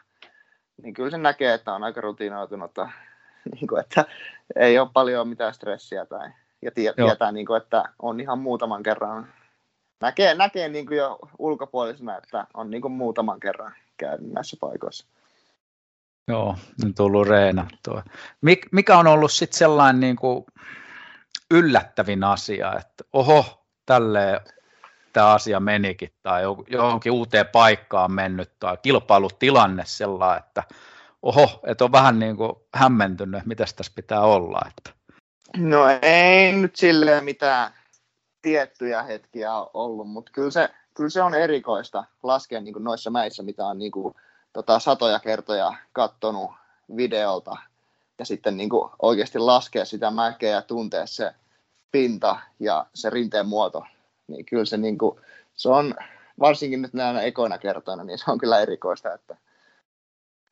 [0.84, 2.89] niin kyllä se näkee, että on aika rutiinoitunutta,
[3.56, 4.06] niin kuin, että
[4.56, 6.30] ei ole paljon mitään stressiä tai,
[6.62, 9.34] ja tie, tietää, niin kuin, että on ihan muutaman kerran,
[10.01, 15.06] näkee, näkee niin kuin jo ulkopuolisena, että on niin kuin muutaman kerran käynyt näissä paikoissa.
[16.28, 18.04] Joo, on tullut reenattua.
[18.41, 20.45] Mik, mikä on ollut sitten sellainen niin kuin
[21.51, 24.39] yllättävin asia, että oho, tälleen
[25.15, 30.63] tämä asia menikin tai johonkin uuteen paikkaan mennyt tai kilpailutilanne sellainen, että
[31.21, 34.62] oho, että on vähän niin kuin hämmentynyt, mitä tässä pitää olla.
[34.67, 34.91] Että.
[35.58, 37.71] No ei nyt silleen mitään
[38.41, 43.43] tiettyjä hetkiä ollut, mutta kyllä se, kyllä se on erikoista laskea niin kuin noissa mäissä,
[43.43, 44.15] mitä on niin kuin,
[44.54, 46.51] tota, satoja kertoja katsonut
[46.97, 47.56] videolta
[48.19, 51.34] ja sitten niin kuin oikeasti laskea sitä mäkeä ja tuntea se
[51.91, 53.86] pinta ja se rinteen muoto
[54.27, 55.19] niin kyllä se, niin kuin,
[55.53, 55.95] se on,
[56.39, 59.38] varsinkin nyt näinä ekoina kertoina, niin se on kyllä erikoista, että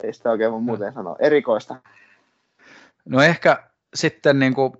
[0.03, 1.15] ei sitä oikein voi muuten sanoa.
[1.19, 1.75] Erikoista.
[3.05, 3.63] No ehkä
[3.95, 4.73] sitten niin kuin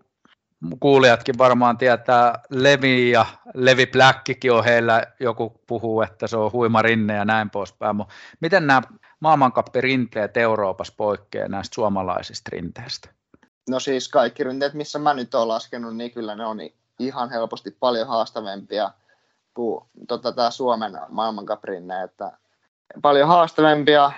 [0.80, 6.82] kuulijatkin varmaan tietää Levi ja Levi Blackikin on heillä, joku puhuu, että se on huima
[6.82, 8.82] rinne ja näin poispäin, mutta miten nämä
[9.20, 13.10] maailmankappirinteet Euroopassa poikkeaa näistä suomalaisista rinteistä?
[13.70, 16.58] No siis kaikki rinteet, missä mä nyt olen laskenut, niin kyllä ne on
[17.08, 18.92] ihan helposti paljon haastavempia
[19.54, 22.32] kuin tota, tämä Suomen maailmankaprinne, että
[23.02, 24.12] paljon haastavempia.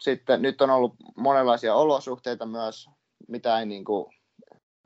[0.00, 2.90] Sitten nyt on ollut monenlaisia olosuhteita myös,
[3.28, 4.14] mitä ei niin kuin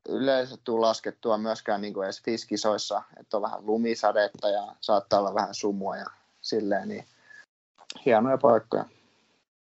[0.09, 5.35] yleensä tule laskettua myöskään niin kuin edes fiskisoissa, että on vähän lumisadetta ja saattaa olla
[5.35, 6.07] vähän sumua ja
[6.40, 7.05] silleen, niin
[8.07, 8.85] hienoja paikkoja.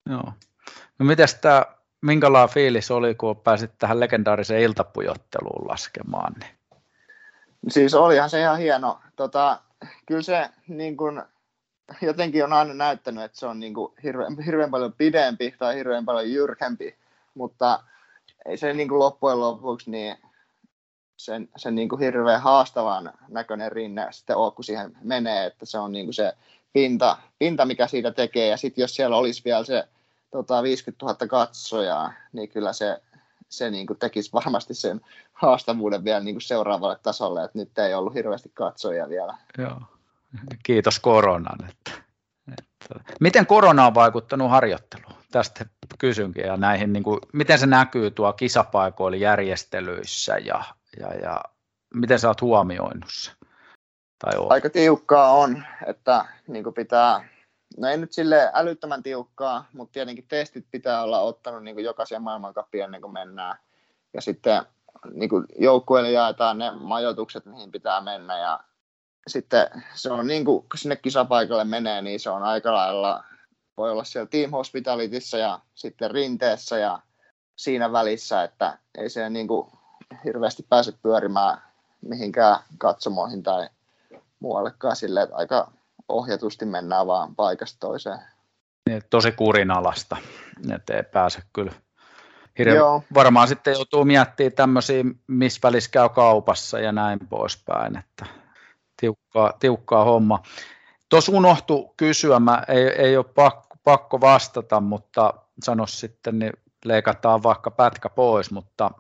[0.10, 0.34] Joo.
[1.00, 1.66] No mites tämä,
[2.02, 6.34] minkälainen fiilis oli, kun pääsit tähän legendaariseen iltapujotteluun laskemaan?
[6.40, 6.52] Niin?
[7.70, 9.00] Siis olihan se ihan hieno.
[9.16, 9.60] Tota,
[10.06, 11.24] kyllä se niin kun,
[12.02, 16.06] jotenkin on aina näyttänyt, että se on niin kuin hirveän, hirveän paljon pidempi tai hirveän
[16.06, 16.96] paljon jyrkempi,
[17.34, 17.84] mutta
[18.46, 20.18] ei se niin kuin loppujen lopuksi niin
[21.18, 25.80] sen, sen niin kuin hirveän haastavan näköinen rinne sitten ole, kun siihen menee, että se
[25.80, 26.34] on niin kuin se
[26.74, 29.88] pinta, pinta, mikä siitä tekee, ja sitten jos siellä olisi vielä se
[30.32, 33.02] tota, 50 000 katsojaa, niin kyllä se
[33.58, 35.02] se niin kuin tekisi varmasti sen
[35.34, 39.38] haastavuuden vielä niin kuin seuraavalle tasolle, että nyt ei ollut hirveästi katsojia vielä.
[39.58, 39.82] Joo.
[40.64, 41.70] Kiitos koronan.
[41.70, 41.92] Että,
[42.52, 43.14] että.
[43.20, 45.14] Miten korona on vaikuttanut harjoitteluun?
[45.32, 45.66] Tästä
[46.00, 50.64] kysynkin ja näihin, niin kuin, miten se näkyy tuo kisapaikoilla järjestelyissä ja,
[51.00, 51.44] ja, ja
[51.94, 53.32] miten sä oot huomioinut se?
[54.20, 57.28] Tai Aika tiukkaa on, että niin kuin pitää
[57.78, 62.22] no ei nyt sille älyttömän tiukkaa, mutta tietenkin testit pitää olla ottanut niin kuin jokaisen
[62.22, 63.58] maailmankappiin ennen kuin mennään.
[64.14, 64.64] Ja sitten
[65.12, 68.38] niin kuin joukkueille jaetaan ne majoitukset, mihin pitää mennä.
[68.38, 68.60] Ja
[69.28, 73.24] sitten se on niin kuin, sinne kisapaikalle menee, niin se on aika lailla,
[73.78, 77.00] voi olla siellä Team Hospitalitissa ja sitten rinteessä ja
[77.56, 79.72] siinä välissä, että ei se niin kuin
[80.26, 81.58] hirveästi pääse pyörimään
[82.02, 83.70] mihinkään katsomoihin tai
[84.40, 85.72] muuallekaan silleen, että aika
[86.10, 88.20] ohjatusti mennään vaan paikasta toiseen.
[88.90, 90.18] Niin, tosi kurinalasta,
[90.72, 91.72] että ei pääse kyllä
[92.58, 98.26] hirveän, varmaan sitten joutuu miettimään tämmöisiä, missä välissä käy kaupassa ja näin poispäin, että
[99.02, 100.44] tiukkaa, tiukkaa homma.
[101.10, 106.54] Tuossa unohtu kysyä, mä ei, ei ole pakko, pakko vastata, mutta sano sitten, niin
[106.86, 108.92] leikataan vaikka pätkä pois, mutta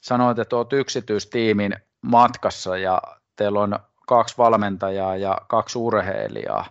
[0.00, 3.02] sanoit, että olet yksityistiimin matkassa ja
[3.36, 3.78] teillä on
[4.16, 6.66] kaksi valmentajaa ja kaksi urheilijaa.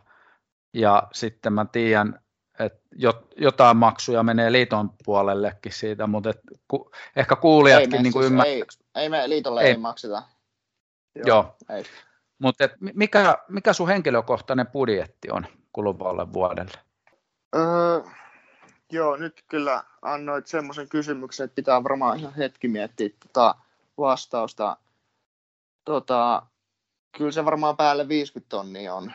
[0.73, 2.19] Ja sitten mä tiedän,
[2.59, 2.81] että
[3.37, 8.69] jotain maksuja menee liiton puolellekin siitä, mutta et, ku, ehkä kuulijatkin ei niin kuin ymmärtävät.
[8.95, 10.23] Ei, ei me liitolle ei, ei makseta.
[11.15, 11.25] Joo.
[11.27, 11.55] Joo.
[11.69, 11.83] Ei.
[12.39, 16.77] Mutta mikä, mikä sun henkilökohtainen budjetti on kuluvalle vuodelle?
[17.55, 18.01] Öö,
[18.91, 23.55] joo, nyt kyllä annoit semmoisen kysymyksen, että pitää varmaan ihan hetki miettiä tota
[23.97, 24.77] vastausta.
[25.85, 26.43] Tota,
[27.17, 29.11] kyllä se varmaan päälle 50 tonnia on,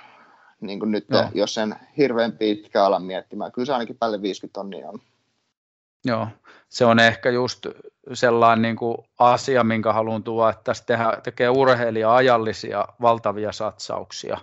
[0.61, 1.29] niin kuin nyt, Joo.
[1.35, 3.53] jos sen hirveän pitkä alan miettimään.
[3.53, 4.99] Kyllä se ainakin päälle 50 tonnia on.
[6.05, 6.29] Joo,
[6.69, 7.67] se on ehkä just
[8.13, 14.39] sellainen niin kuin asia, minkä haluan tuoda, että tässä tehdä, tekee urheilija ajallisia valtavia satsauksia.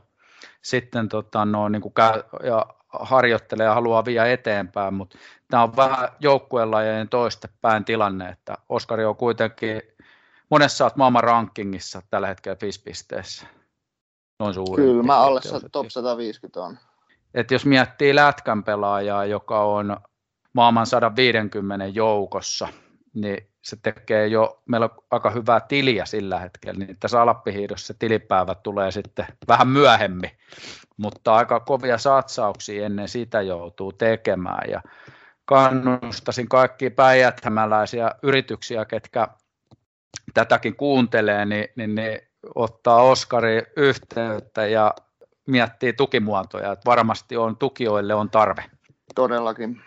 [0.61, 2.65] Sitten tota, no, niin kuin käy, ja
[2.99, 9.15] harjoittelee ja haluaa viedä eteenpäin, mutta tämä on vähän joukkueenlajien toistepäin tilanne, että Oskari on
[9.15, 9.81] kuitenkin,
[10.53, 13.47] monessa olet maailman rankingissa tällä hetkellä FIS-pisteessä.
[14.39, 14.83] Noin suuri.
[14.83, 16.77] Kyllä, mä alle top 150 on.
[17.33, 19.97] Et jos miettii lätkän pelaajaa, joka on
[20.53, 22.67] maailman 150 joukossa,
[23.13, 27.93] niin se tekee jo, meillä on aika hyvää tiliä sillä hetkellä, niin tässä Alappihiidossa se
[27.99, 30.31] tilipäivä tulee sitten vähän myöhemmin,
[30.97, 34.81] mutta aika kovia satsauksia ennen sitä joutuu tekemään ja
[35.45, 39.27] kannustasin kaikki päijäthämäläisiä yrityksiä, ketkä
[40.33, 42.19] tätäkin kuuntelee, niin, niin, niin
[42.55, 44.93] ottaa Oskari yhteyttä ja
[45.47, 48.63] miettii tukimuotoja, että varmasti on tukijoille on tarve.
[49.15, 49.81] Todellakin.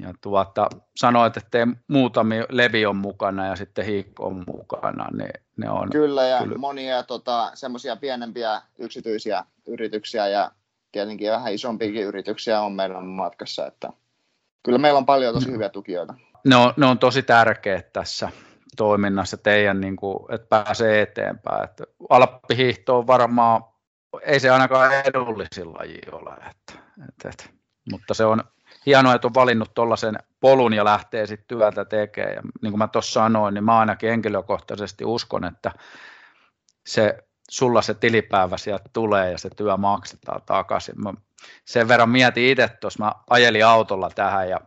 [0.00, 5.70] Ja tuota, sanoit, että muutamia Levi on mukana ja sitten Hiikko on mukana, niin ne
[5.70, 5.90] on...
[5.90, 6.58] Kyllä, ja kyllä.
[6.58, 10.50] monia tota, semmoisia pienempiä yksityisiä yrityksiä ja
[10.92, 13.88] tietenkin vähän isompiakin yrityksiä on meidän matkassa, että
[14.62, 16.14] kyllä meillä on paljon tosi hyviä tukijoita.
[16.44, 18.28] Ne on, ne on tosi tärkeät tässä
[18.76, 21.64] toiminnassa teidän, niin kuin, että pääsee eteenpäin.
[21.64, 23.64] Että Alppihiihto on varmaan,
[24.22, 26.72] ei se ainakaan edullisin laji ole, että,
[27.08, 27.44] että, että,
[27.90, 28.44] mutta se on
[28.86, 32.34] hienoa, että on valinnut tuollaisen polun ja lähtee sitten työtä tekemään.
[32.34, 35.72] Ja niin kuin mä tuossa sanoin, niin mä ainakin henkilökohtaisesti uskon, että
[36.86, 37.18] se,
[37.50, 41.02] sulla se tilipäivä sieltä tulee ja se työ maksetaan takaisin.
[41.02, 41.14] Mä
[41.64, 44.60] sen verran mietin itse tuossa, mä ajelin autolla tähän ja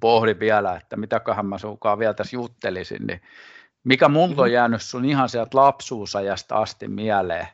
[0.00, 3.20] pohdin vielä, että mitäköhän mä sunkaan vielä tässä juttelisin, niin
[3.84, 7.46] mikä mulla on jäänyt sun ihan sieltä lapsuusajasta asti mieleen,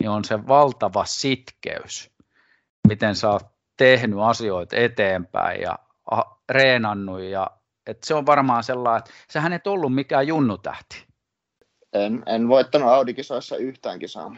[0.00, 2.10] niin on se valtava sitkeys,
[2.88, 5.78] miten sä oot tehnyt asioita eteenpäin ja
[6.48, 7.50] reenannut ja
[7.86, 11.06] että se on varmaan sellainen, että sähän et ollut mikään junnutähti.
[11.92, 14.36] En, en voittanut Audi-kisoissa yhtään kisaa.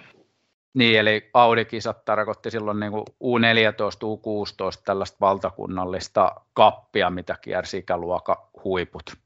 [0.74, 8.36] Niin, eli Audi-kisat tarkoitti silloin niin kuin U14, U16 tällaista valtakunnallista kappia, mitä kiersi ikäluokan
[8.64, 9.16] huiput.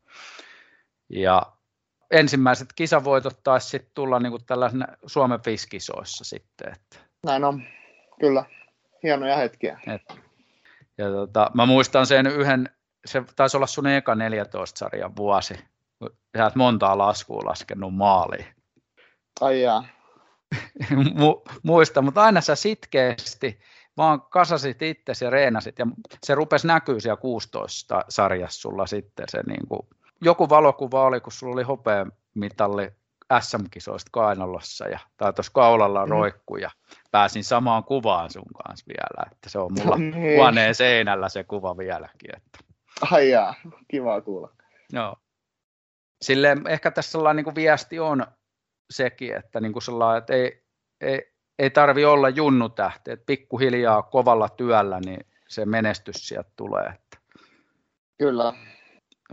[1.09, 1.43] Ja
[2.11, 6.73] ensimmäiset kisavoitot taisi sitten tulla niin kuin tällaisena Suomen fiskisoissa sitten.
[6.73, 6.99] Että.
[7.27, 7.63] Näin on,
[8.21, 8.45] kyllä.
[9.03, 9.81] Hienoja hetkiä.
[9.87, 10.21] Et,
[10.99, 12.71] ja tota, mä muistan sen yhden,
[13.07, 15.55] se taisi olla sun eka 14-sarjan vuosi.
[16.37, 18.47] Sä et montaa laskua laskenut maaliin.
[19.41, 19.85] Ai jaa.
[21.63, 23.59] muista, mutta aina sä sitkeästi
[23.97, 25.87] vaan kasasit itse ja reenasit ja
[26.25, 29.81] se rupesi näkyä siellä 16 sarjassa sulla sitten se niin kuin,
[30.21, 32.91] joku valokuva oli, kun sulla oli hopea mitalli
[33.41, 36.11] SM-kisoista Kainalossa ja tai tuossa kaulalla mm.
[36.11, 36.71] roikku ja
[37.11, 40.37] pääsin samaan kuvaan sun kanssa vielä, että se on mulla niin.
[40.37, 42.37] huoneen seinällä se kuva vieläkin.
[42.37, 42.59] Että.
[43.11, 43.55] Ai jaa,
[43.89, 44.49] kiva kuulla.
[44.93, 45.17] Joo.
[46.23, 48.27] Silleen ehkä tässä sellainen niin viesti on
[48.91, 50.65] sekin, että, niin kuin sellainen, että ei,
[51.01, 56.87] ei, ei tarvi olla junnutähti, että pikkuhiljaa kovalla työllä niin se menestys sieltä tulee.
[56.87, 57.19] Että.
[58.19, 58.53] Kyllä.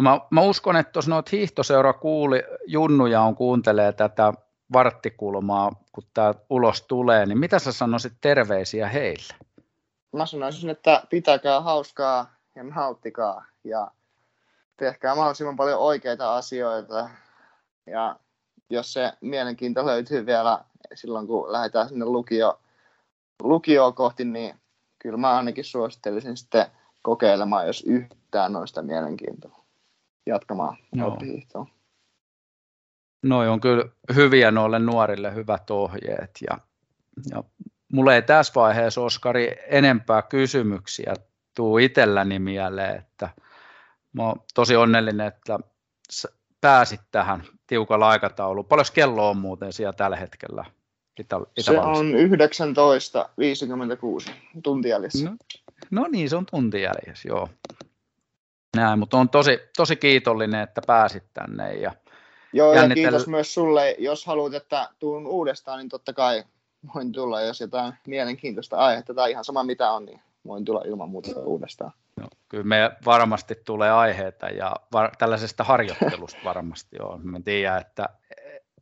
[0.02, 4.34] Mä, mä uskon, että tuossa noita hiihtoseura kuuli, junnuja on kuuntelee tätä
[4.74, 9.34] varttikulmaa, kun tämä ulos tulee, niin mitä sä sanoisit terveisiä heille?
[10.14, 13.92] Mä sanoisin, että pitäkää hauskaa ja nauttikaa ja
[14.78, 17.10] tehkää mahdollisimman paljon oikeita asioita
[17.88, 18.16] ja
[18.72, 22.60] jos se mielenkiinto löytyy vielä silloin, kun lähdetään sinne lukio,
[23.44, 24.56] lukioon kohti, niin
[25.00, 26.66] kyllä mä ainakin suosittelisin sitten
[27.02, 29.64] kokeilemaan, jos yhtään noista mielenkiintoa
[30.26, 31.68] jatkamaan oppihiihtoa.
[33.24, 36.58] Noi on kyllä hyviä noille nuorille hyvät ohjeet ja,
[37.32, 37.44] ja
[37.94, 41.14] mulle ei tässä vaiheessa Oskari enempää kysymyksiä
[41.56, 43.30] tuu itselläni mieleen, että
[44.14, 45.60] Mä oon tosi onnellinen, että
[46.62, 48.66] pääsit tähän tiukalla aikatauluun.
[48.66, 50.66] Paljon kello on muuten siellä tällä hetkellä?
[51.20, 52.12] Itä, se on
[54.28, 54.32] 19.56
[54.64, 55.30] tunti jäljessä.
[55.30, 55.38] No,
[55.92, 57.50] no niin, se on tunti jäljessä, joo.
[58.78, 61.74] Näin, mutta on tosi, tosi kiitollinen, että pääsit tänne.
[61.74, 61.92] Ja
[62.54, 63.96] joo, ja kiitos myös sulle.
[64.00, 66.44] Jos haluat, että tuun uudestaan, niin totta kai
[66.96, 71.10] voin tulla, jos jotain mielenkiintoista aihetta tai ihan sama mitä on, niin voin tulla ilman
[71.10, 71.92] muuta uudestaan.
[72.16, 77.28] No, kyllä me varmasti tulee aiheita ja var- tällaisesta harjoittelusta varmasti on.
[77.28, 78.10] Mä tiedän, että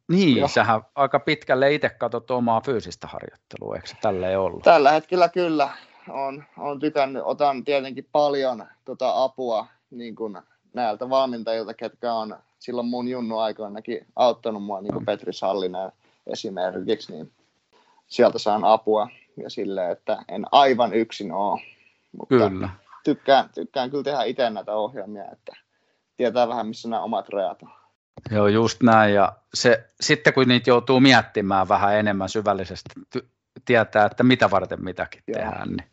[0.08, 0.48] niin, Joo.
[0.48, 4.63] sähän aika pitkälle itse katsot omaa fyysistä harjoittelua, eikö se tälleen ollut?
[4.63, 5.69] Tällä hetkellä kyllä.
[6.10, 10.38] on on tykännyt, otan tietenkin paljon tota apua niin kuin
[10.74, 15.91] näiltä valmentajilta, ketkä on silloin mun junnu aikoinakin auttanut mua, niin kuin Petri Sallinen
[16.28, 17.32] esimerkiksi, niin
[18.08, 21.62] sieltä saan apua ja sille, että en aivan yksin ole.
[22.12, 22.70] Mutta kyllä.
[23.04, 25.56] Tykkään, tykkään kyllä tehdä itse näitä ohjelmia, että
[26.18, 27.70] tietää vähän, missä nämä omat rajat on.
[28.32, 29.13] Joo, just näin.
[29.13, 32.89] Ja se, sitten kun niitä joutuu miettimään vähän enemmän syvällisesti,
[33.65, 35.39] tietää, että mitä varten mitäkin Joo.
[35.39, 35.70] tehdään.
[35.70, 35.89] Niin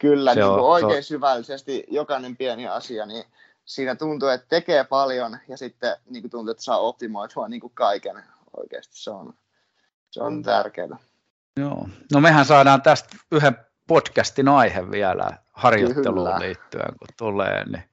[0.00, 1.06] Kyllä, niin on, oikein se...
[1.06, 3.24] syvällisesti jokainen pieni asia, niin
[3.64, 7.72] siinä tuntuu, että tekee paljon ja sitten niin kuin tuntuu, että saa optimoitua niin kuin
[7.74, 8.24] kaiken
[8.56, 8.98] oikeasti.
[8.98, 9.34] Se on,
[10.10, 10.98] se on tärkeää.
[11.60, 11.88] Joo.
[12.12, 16.40] No mehän saadaan tästä yhden podcastin aihe vielä harjoitteluun Kyllä.
[16.40, 17.84] liittyen, kun tulee, niin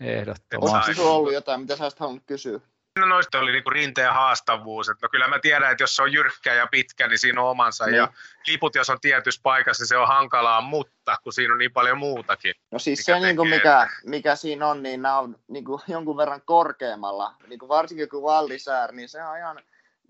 [0.00, 0.90] ehdottomasti.
[0.90, 2.60] Onko ollut jotain, mitä sä olisit halunnut kysyä?
[2.98, 4.88] No noista oli niinku rinteen haastavuus.
[4.88, 7.50] Et no kyllä mä tiedän, että jos se on jyrkkä ja pitkä, niin siinä on
[7.50, 7.86] omansa.
[7.86, 7.96] Niin.
[7.96, 8.08] Ja
[8.48, 11.98] liput, jos on tietyssä paikassa, niin se on hankalaa, mutta kun siinä on niin paljon
[11.98, 12.54] muutakin.
[12.70, 16.42] No siis mikä se, niinku, mikä, mikä siinä on, niin nämä on niinku, jonkun verran
[16.44, 17.34] korkeammalla.
[17.46, 19.62] Niinku, varsinkin kun Vallisär, niin se on ihan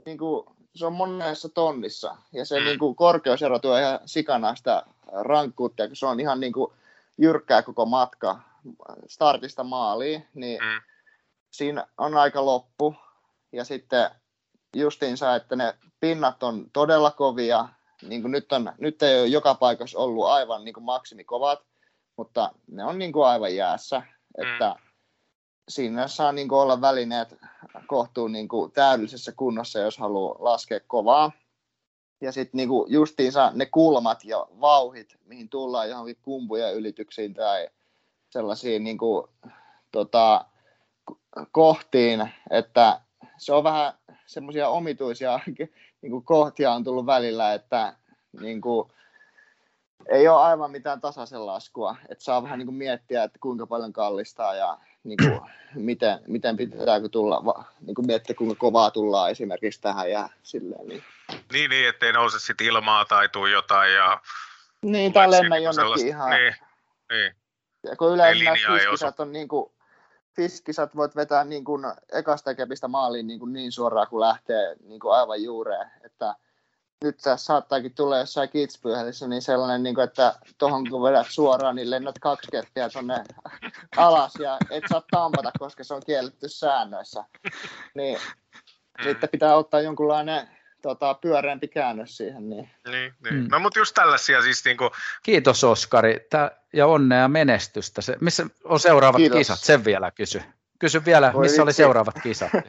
[0.06, 2.16] niinku, se on monessa tonnissa.
[2.32, 2.64] Ja se mm.
[2.64, 6.72] niinku, korkeusero tuo ihan sikana sitä rankkuutta, kun se on ihan niinku,
[7.18, 8.40] jyrkkää koko matka
[9.06, 10.92] startista maaliin, niin mm
[11.52, 12.94] siinä on aika loppu.
[13.52, 14.10] Ja sitten
[14.76, 17.68] justiinsa, että ne pinnat on todella kovia.
[18.02, 21.60] Niin kuin nyt, on, nyt ei ole joka paikassa ollut aivan niin kuin maksimikovat,
[22.16, 24.02] mutta ne on niin kuin aivan jäässä.
[24.38, 24.74] Mm.
[25.72, 27.36] Siinä saa niin kuin olla välineet
[27.86, 31.32] kohtuun niin kuin täydellisessä kunnossa, jos haluaa laskea kovaa.
[32.20, 37.68] Ja sitten niin kuin justiinsa ne kulmat ja vauhit, mihin tullaan johonkin kumpuja ylityksiin tai
[38.30, 39.28] sellaisiin niin kuin,
[39.92, 40.44] tota,
[41.52, 43.00] kohtiin, että
[43.38, 43.92] se on vähän
[44.26, 45.40] semmoisia omituisia
[46.02, 47.96] niin kuin kohtia on tullut välillä, että
[48.40, 48.92] niin kuin,
[50.08, 53.92] ei ole aivan mitään tasaisen laskua, että saa vähän niin kuin miettiä, että kuinka paljon
[53.92, 55.40] kallistaa ja niin kuin,
[55.74, 60.86] miten, miten pitääkö tulla, niin kuin miettiä kuinka kovaa tullaan esimerkiksi tähän ja silleen.
[60.86, 61.04] Niin,
[61.52, 64.20] niin, niin ettei nouse sitten ilmaa tai tuu jotain ja...
[64.82, 66.30] Niin, tai lennä jonnekin ihan...
[66.30, 66.54] Niin,
[67.10, 67.34] niin.
[67.82, 69.72] Ja kun yleensä nämä on niin kuin,
[70.36, 75.00] fiskisat voit vetää niin kuin ekasta kepistä maaliin niin, kuin niin suoraan, kun lähtee niin
[75.00, 75.90] kuin aivan juureen.
[76.04, 76.34] Että
[77.02, 81.76] nyt tässä saattaakin tulla jossain kitspyhälissä niin sellainen, niin kuin, että tuohon kun vedät suoraan,
[81.76, 83.24] niin lennät kaksi keppiä tuonne
[83.96, 87.24] alas ja et saa tampata, koska se on kielletty säännöissä.
[87.94, 88.18] Niin
[88.98, 89.04] mm.
[89.04, 90.48] sitten pitää ottaa jonkunlainen
[90.82, 92.50] tota, pyöreämpi käännös siihen.
[92.50, 93.34] Niin, niin, niin.
[93.34, 93.48] Mm.
[93.50, 94.90] No mutta just tällaisia siis niin kuin...
[95.22, 98.02] Kiitos Oskari Tää, ja onnea menestystä.
[98.02, 99.38] Se, missä on seuraavat Kiitos.
[99.38, 99.58] kisat?
[99.58, 100.42] Sen vielä kysy.
[100.78, 101.62] Kysy vielä, Voi missä vitsi.
[101.62, 102.50] oli seuraavat kisat?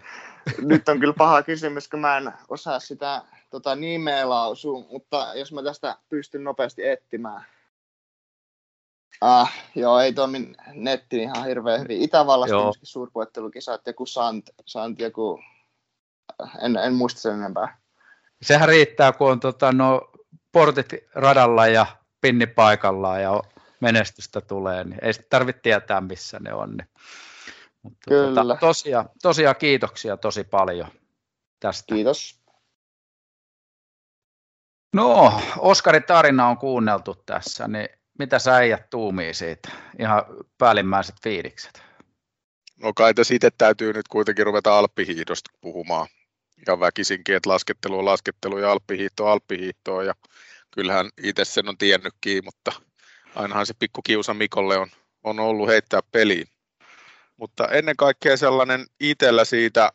[0.62, 3.22] Nyt on kyllä paha kysymys, kun mä en osaa sitä
[3.54, 7.46] tota, nimeä lausua, mutta jos mä tästä pystyn nopeasti etsimään.
[9.22, 12.02] Ah, joo, ei toimi netti ihan hirveän hyvin.
[12.02, 12.64] Itävallasta joo.
[12.64, 15.40] myöskin suurpuettelukisat, joku Sant, Sant joku,
[16.62, 17.84] en, en muista sen enempää
[18.44, 20.12] sehän riittää, kun on tota, no,
[20.52, 21.86] portit radalla ja
[22.22, 23.42] pinni paikallaan ja
[23.80, 26.78] menestystä tulee, niin ei tarvitse tietää, missä ne on.
[26.78, 26.88] Niin.
[27.84, 28.42] Mutta tota, Kyllä.
[28.42, 30.88] Tota, tosiaan, tosiaan kiitoksia tosi paljon
[31.60, 31.96] tästä.
[31.96, 32.43] Kiitos.
[34.94, 39.70] No, Oskari tarina on kuunneltu tässä, niin mitä sä äijät tuumii siitä?
[40.00, 40.24] Ihan
[40.58, 41.84] päällimmäiset fiilikset.
[42.82, 46.08] No kai tässä itse täytyy nyt kuitenkin ruveta alppihiidosta puhumaan
[46.68, 49.28] ja väkisinkin, että laskettelu on laskettelu ja alppihiihto
[49.94, 50.14] on ja
[50.72, 52.72] kyllähän itse sen on tiennytkin, mutta
[53.36, 54.88] ainahan se pikku kiusa Mikolle on,
[55.24, 56.48] on ollut heittää peliin.
[57.38, 59.92] Mutta ennen kaikkea sellainen itsellä siitä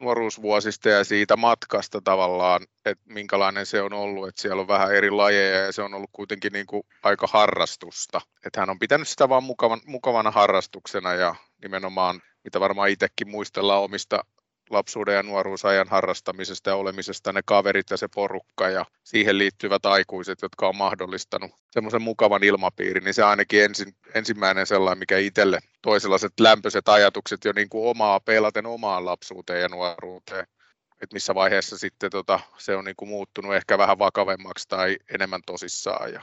[0.00, 5.10] nuoruusvuosista ja siitä matkasta tavallaan, että minkälainen se on ollut, että siellä on vähän eri
[5.10, 8.20] lajeja ja se on ollut kuitenkin niin kuin aika harrastusta.
[8.46, 13.82] Että hän on pitänyt sitä vaan mukavan, mukavana harrastuksena ja nimenomaan, mitä varmaan itsekin muistellaan
[13.82, 14.24] omista
[14.70, 20.42] lapsuuden ja nuoruusajan harrastamisesta ja olemisesta ne kaverit ja se porukka ja siihen liittyvät aikuiset,
[20.42, 26.00] jotka on mahdollistanut semmoisen mukavan ilmapiirin, niin se ainakin ensin, ensimmäinen sellainen, mikä itselle toi
[26.00, 30.46] sellaiset lämpöiset ajatukset jo niin kuin omaa, peilaten omaan lapsuuteen ja nuoruuteen
[31.02, 35.40] että missä vaiheessa sitten tota, se on niin kuin muuttunut ehkä vähän vakavemmaksi tai enemmän
[35.46, 36.22] tosissaan ja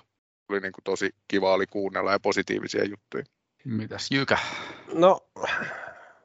[0.49, 3.23] oli niin kuin tosi kiva oli kuunnella ja positiivisia juttuja.
[3.65, 4.37] Mitäs Jykä?
[4.93, 5.19] No,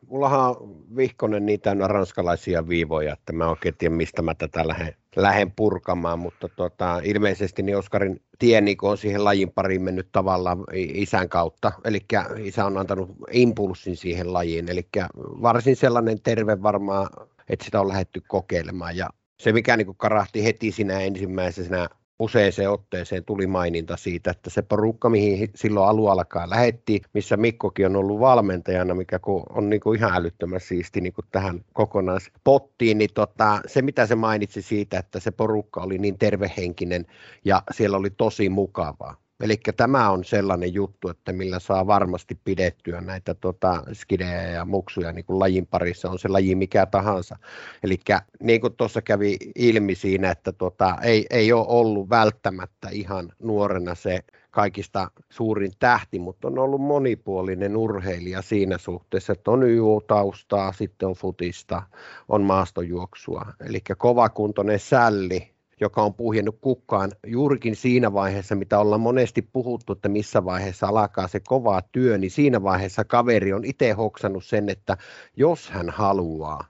[0.08, 5.50] mullahan on vihkonen täynnä ranskalaisia viivoja, että mä oikein tiedä, mistä mä tätä lähden, lähden
[5.50, 11.28] purkamaan, mutta tota, ilmeisesti niin Oskarin tie niin on siihen lajin pariin mennyt tavallaan isän
[11.28, 12.00] kautta, eli
[12.38, 14.88] isä on antanut impulssin siihen lajiin, eli
[15.18, 17.08] varsin sellainen terve varmaan,
[17.48, 19.08] että sitä on lähdetty kokeilemaan, ja
[19.40, 21.88] se mikä niin karahti heti siinä ensimmäisenä
[22.22, 27.96] useaseen otteeseen tuli maininta siitä, että se porukka, mihin silloin alueallakaan lähetti, missä Mikkokin on
[27.96, 29.20] ollut valmentajana, mikä
[29.50, 34.14] on niin kuin ihan älyttömän siisti niin kuin tähän kokonaispottiin, niin tota, se mitä se
[34.14, 37.06] mainitsi siitä, että se porukka oli niin tervehenkinen
[37.44, 39.21] ja siellä oli tosi mukavaa.
[39.42, 45.12] Eli tämä on sellainen juttu, että millä saa varmasti pidettyä näitä tota, skidejä ja muksuja
[45.12, 47.36] niin kuin lajin parissa, on se laji mikä tahansa.
[47.82, 47.98] Eli
[48.42, 53.94] niin kuin tuossa kävi ilmi siinä, että tota, ei, ei ole ollut välttämättä ihan nuorena
[53.94, 61.08] se kaikista suurin tähti, mutta on ollut monipuolinen urheilija siinä suhteessa, että on YU-taustaa, sitten
[61.08, 61.82] on futista,
[62.28, 63.46] on maastojuoksua.
[63.66, 65.51] Eli kovakuntoinen sälli,
[65.82, 71.28] joka on puhjennut kukkaan juurikin siinä vaiheessa, mitä ollaan monesti puhuttu, että missä vaiheessa alkaa
[71.28, 74.96] se kova työ, niin siinä vaiheessa kaveri on itse hoksannut sen, että
[75.36, 76.64] jos hän haluaa,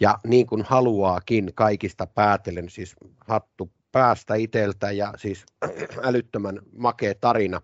[0.00, 5.46] ja niin kuin haluaakin kaikista päätellen, siis hattu päästä iteltä ja siis
[6.08, 7.60] älyttömän makea tarina,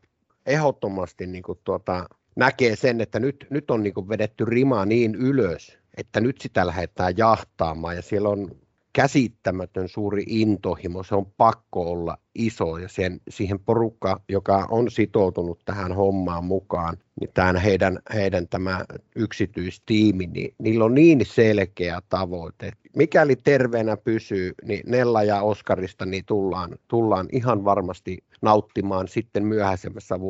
[0.46, 5.14] ehdottomasti niin kuin tuota, näkee sen, että nyt, nyt on niin kuin vedetty rima niin
[5.14, 8.61] ylös, että nyt sitä lähdetään jahtaamaan ja siellä on
[8.92, 15.60] käsittämätön suuri intohimo, se on pakko olla iso ja sen, siihen porukka, joka on sitoutunut
[15.64, 18.84] tähän hommaan mukaan, niin tämän heidän, heidän tämä
[19.16, 22.72] yksityistiimi, niin niillä on niin selkeä tavoite.
[22.96, 30.20] Mikäli terveenä pysyy, niin Nella ja Oskarista niin tullaan, tullaan ihan varmasti nauttimaan sitten myöhäisemmässä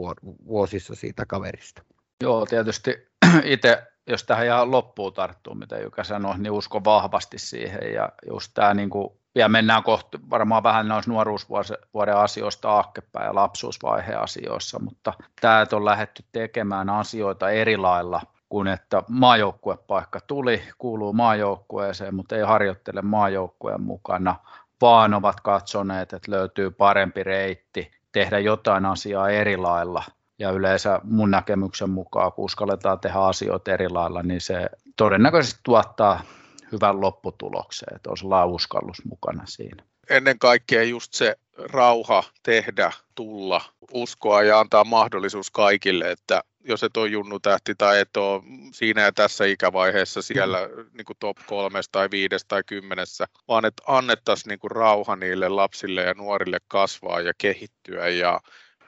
[0.47, 1.83] vuosissa siitä kaverista.
[2.23, 2.95] Joo, tietysti
[3.45, 7.93] itse jos tähän ihan loppuun tarttuu, mitä Jykä sanoi, niin uskon vahvasti siihen.
[7.95, 13.35] Ja just tämä, niin kuin, ja mennään kohti varmaan vähän noissa nuoruusvuoden asioista aakkepäin ja
[13.35, 21.13] lapsuusvaiheen asioissa, mutta tämä, on lähdetty tekemään asioita eri lailla kuin että maajoukkuepaikka tuli, kuuluu
[21.13, 24.37] maajoukkueeseen, mutta ei harjoittele maajoukkueen mukana,
[24.81, 30.05] vaan ovat katsoneet, että löytyy parempi reitti tehdä jotain asiaa eri lailla–
[30.39, 34.67] ja yleensä mun näkemyksen mukaan, kun uskalletaan tehdä asioita eri lailla, niin se
[34.97, 36.23] todennäköisesti tuottaa
[36.73, 39.85] hyvän lopputuloksen, että on sellainen uskallus mukana siinä.
[40.11, 43.61] Ennen kaikkea just se rauha tehdä, tulla,
[43.93, 49.03] uskoa ja antaa mahdollisuus kaikille, että jos et ole junnu tähti tai et ole siinä
[49.03, 50.59] ja tässä ikävaiheessa siellä
[50.93, 55.49] niin kuin top kolmesta tai viides tai kymmenessä, vaan että annettaisiin niin kuin rauha niille
[55.49, 58.41] lapsille ja nuorille kasvaa ja kehittyä ja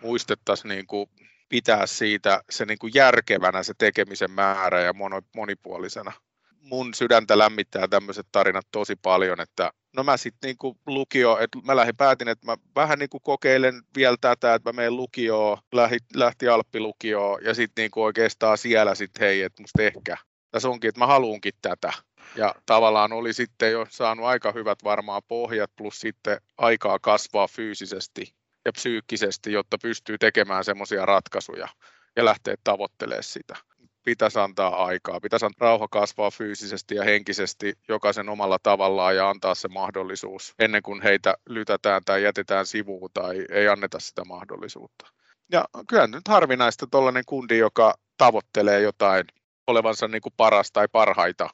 [0.02, 1.10] muistettaisiin niin kuin
[1.54, 4.94] pitää siitä se niin kuin järkevänä se tekemisen määrä ja
[5.36, 6.12] monipuolisena.
[6.60, 11.76] Mun sydäntä lämmittää tämmöiset tarinat tosi paljon, että no mä sitten niin lukio, että mä
[11.76, 15.98] lähdin päätin, että mä vähän niin kuin kokeilen vielä tätä, että mä menen lukioon, lähti,
[16.14, 20.16] lähti Alppilukioon ja sitten niin oikeastaan siellä sitten hei, että musta ehkä
[20.50, 21.92] tässä onkin, että mä haluunkin tätä.
[22.36, 28.34] Ja tavallaan oli sitten jo saanut aika hyvät varmaan pohjat plus sitten aikaa kasvaa fyysisesti
[28.64, 31.68] ja psyykkisesti, jotta pystyy tekemään semmoisia ratkaisuja
[32.16, 33.56] ja lähteä tavoittelemaan sitä.
[34.04, 39.54] Pitäisi antaa aikaa, pitäisi antaa rauha kasvaa fyysisesti ja henkisesti jokaisen omalla tavallaan ja antaa
[39.54, 45.06] se mahdollisuus ennen kuin heitä lytätään tai jätetään sivuun tai ei anneta sitä mahdollisuutta.
[45.52, 49.24] Ja kyllä nyt harvinaista tuollainen kundi, joka tavoittelee jotain
[49.66, 51.48] olevansa niin kuin paras tai parhaita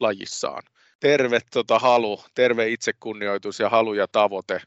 [0.00, 0.62] lajissaan.
[1.00, 4.60] Terve tota, halu, terve itsekunnioitus ja halu ja tavoite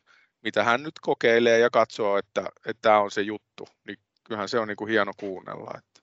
[0.46, 2.50] mitä hän nyt kokeilee ja katsoo, että,
[2.82, 5.72] tämä on se juttu, niin kyllähän se on niin kuin hieno kuunnella.
[5.78, 6.02] Että,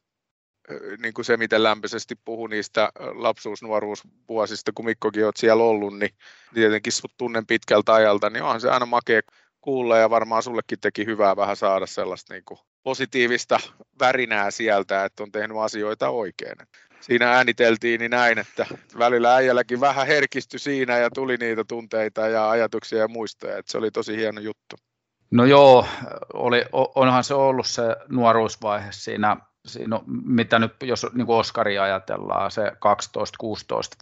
[0.99, 6.11] niin kuin se, miten lämpöisesti puhu niistä lapsuus-nuoruusvuosista, kun Mikkokin olet siellä ollut, niin
[6.55, 9.21] tietenkin sut tunnen pitkältä ajalta, niin onhan se aina makea
[9.61, 13.59] kuulla ja varmaan sullekin teki hyvää vähän saada sellaista niin kuin positiivista
[14.01, 16.57] värinää sieltä, että on tehnyt asioita oikein
[17.03, 18.67] siinä ääniteltiin niin näin, että
[18.99, 23.79] välillä äijälläkin vähän herkistyi siinä ja tuli niitä tunteita ja ajatuksia ja muistoja, että se
[23.79, 24.77] oli tosi hieno juttu.
[25.31, 25.87] No joo,
[26.33, 32.51] oli, onhan se ollut se nuoruusvaihe siinä siinä mitä nyt, jos niin kuin Oskari ajatellaan,
[32.51, 32.73] se 12-16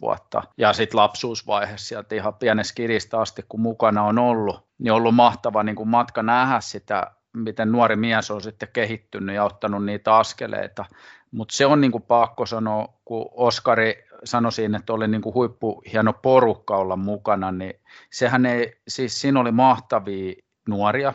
[0.01, 4.97] vuotta, ja sitten lapsuusvaihe sieltä ihan pienestä kiristä asti, kun mukana on ollut, niin on
[4.97, 9.85] ollut mahtava niin kuin matka nähdä sitä, miten nuori mies on sitten kehittynyt ja ottanut
[9.85, 10.85] niitä askeleita.
[11.31, 15.33] Mutta se on niin kuin pakko sanoa, kun Oskari sanoi siinä, että oli niin kuin
[15.33, 17.73] huippu hieno porukka olla mukana, niin
[18.11, 20.33] sehän ei, siis siinä oli mahtavia
[20.67, 21.13] nuoria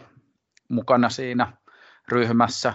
[0.68, 1.52] mukana siinä
[2.08, 2.74] ryhmässä,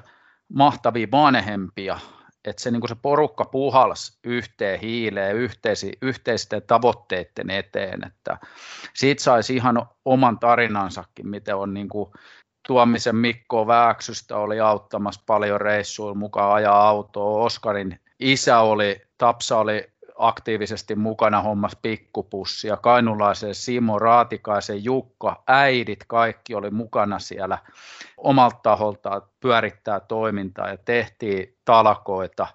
[0.54, 2.00] mahtavia vanhempia,
[2.46, 8.38] että se, niin se porukka puhalsi yhteen hiileen yhteisi, yhteisten tavoitteiden eteen, että
[8.94, 12.12] siitä saisi ihan oman tarinansakin, miten on niin kuin
[12.68, 19.92] Tuomisen Mikko Vääksystä oli auttamassa paljon reissuilla mukaan ajaa autoa, Oskarin isä oli, Tapsa oli
[20.18, 27.58] aktiivisesti mukana hommas pikkupussia, kainulaisen Simo, Raatikaisen Jukka, äidit, kaikki oli mukana siellä
[28.18, 32.48] omalta taholta pyörittää toimintaa ja tehtiin talkoita.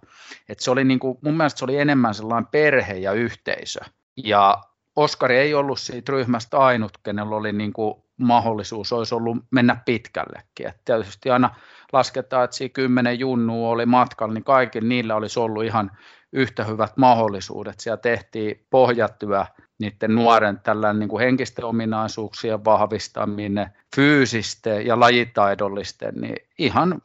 [0.49, 3.81] Et se oli niin kuin, mun mielestä se oli enemmän sellainen perhe ja yhteisö.
[4.17, 4.63] Ja
[4.97, 10.67] Oskari ei ollut siitä ryhmästä ainut, kenellä oli niin kuin mahdollisuus olisi ollut mennä pitkällekin.
[10.69, 11.55] Et tietysti aina
[11.93, 15.91] lasketaan, että siinä kymmenen junnua oli matkalla, niin kaikilla niillä olisi ollut ihan
[16.33, 17.81] yhtä hyvät mahdollisuudet.
[17.81, 19.45] Siellä tehtiin pohjatyö
[19.79, 27.03] niiden nuoren tällainen niin kuin henkisten ominaisuuksien vahvistaminen, fyysisten ja lajitaidollisten, niin ihan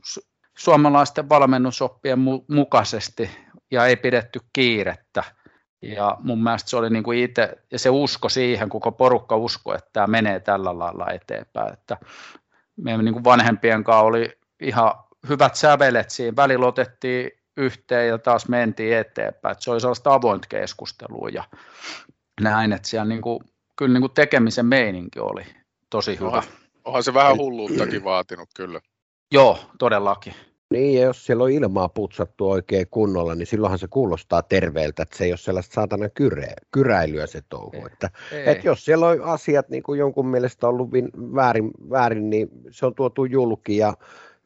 [0.58, 3.30] suomalaisten valmennusoppien mukaisesti
[3.72, 5.24] ja ei pidetty kiirettä.
[5.82, 9.76] Ja mun mielestä se oli niin kuin itse, ja se usko siihen, koko porukka usko,
[9.76, 11.74] että tämä menee tällä lailla eteenpäin.
[11.74, 11.98] Että
[12.76, 14.94] meidän niin kuin vanhempien kanssa oli ihan
[15.30, 16.36] hyvät sävelet siinä.
[16.36, 19.52] Välillä otettiin yhteen ja taas mentiin eteenpäin.
[19.52, 21.44] Että se oli sellaista avointa keskustelua ja
[22.42, 23.40] näin, että siellä niin kuin,
[23.76, 25.46] kyllä niin kuin tekemisen meininki oli
[25.90, 26.28] tosi hyvä.
[26.28, 26.44] Onhan,
[26.86, 28.82] onhan se vähän hulluuttakin vaatinut kyllä.
[29.32, 30.34] Joo, todellakin.
[30.72, 35.18] Niin, ja jos siellä on ilmaa putsattu oikein kunnolla, niin silloinhan se kuulostaa terveeltä, että
[35.18, 37.72] se ei ole sellaista saatana kyre, kyräilyä se touhu.
[37.74, 38.50] Ei, että, ei.
[38.52, 40.90] että jos siellä on asiat niin kuin jonkun mielestä ollut
[41.36, 43.94] väärin, väärin, niin se on tuotu julki ja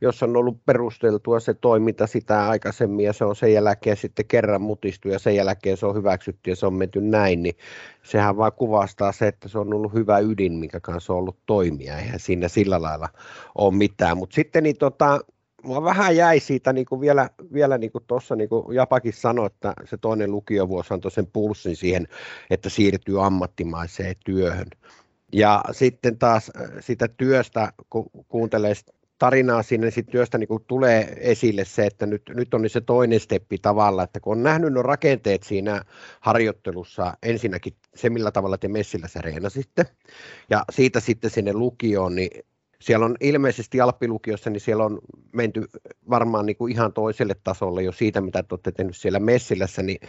[0.01, 4.61] jos on ollut perusteltua se toiminta sitä aikaisemmin ja se on sen jälkeen sitten kerran
[4.61, 7.55] mutistu ja sen jälkeen se on hyväksytty ja se on menty näin, niin
[8.03, 11.97] sehän vaan kuvastaa se, että se on ollut hyvä ydin, minkä kanssa on ollut toimia.
[11.97, 13.09] Eihän siinä sillä lailla
[13.55, 14.17] ole mitään.
[14.17, 15.19] Mutta sitten niin tota,
[15.65, 19.45] mua vähän jäi siitä niin kuin vielä, vielä niin kuin tuossa niin kuin Japakin sanoi,
[19.45, 22.07] että se toinen lukiovuosi antoi sen pulssin siihen,
[22.49, 24.67] että siirtyy ammattimaiseen työhön.
[25.33, 28.73] Ja sitten taas äh, sitä työstä, kun kuuntelee
[29.19, 33.19] tarinaa sinne sit työstä niin tulee esille se, että nyt, nyt on niin se toinen
[33.19, 35.81] steppi tavalla, että kun on nähnyt nuo rakenteet siinä
[36.19, 39.85] harjoittelussa, ensinnäkin se millä tavalla te Messillä sä reenasitte,
[40.49, 42.45] ja siitä sitten sinne lukioon, niin
[42.81, 44.99] siellä on ilmeisesti Alppilukiossa, niin siellä on
[45.31, 45.63] menty
[46.09, 49.99] varmaan niin kuin ihan toiselle tasolle jo siitä, mitä te olette tehnyt siellä Messillässä, niin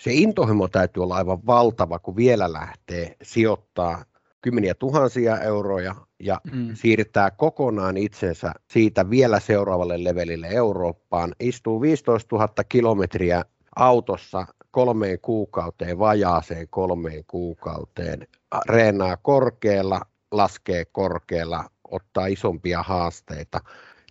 [0.00, 4.04] se intohimo täytyy olla aivan valtava, kun vielä lähtee sijoittaa
[4.42, 6.74] kymmeniä tuhansia euroja ja mm.
[6.74, 11.34] siirtää kokonaan itsensä siitä vielä seuraavalle levelille Eurooppaan.
[11.40, 13.44] Istuu 15 000 kilometriä
[13.76, 18.26] autossa kolmeen kuukauteen, vajaaseen kolmeen kuukauteen,
[18.68, 20.00] reenaa korkealla,
[20.32, 23.60] laskee korkealla, ottaa isompia haasteita,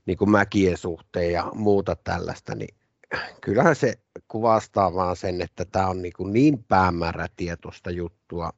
[0.05, 2.76] niin kuin mäkien suhteen ja muuta tällaista, niin
[3.41, 3.93] kyllähän se
[4.28, 8.49] kuvastaa vaan sen, että tämä on niin, niin päämäärätietoista juttua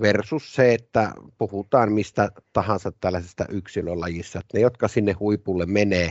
[0.00, 6.10] versus se, että puhutaan mistä tahansa tällaisesta yksilölajissa, että ne, jotka sinne huipulle menee,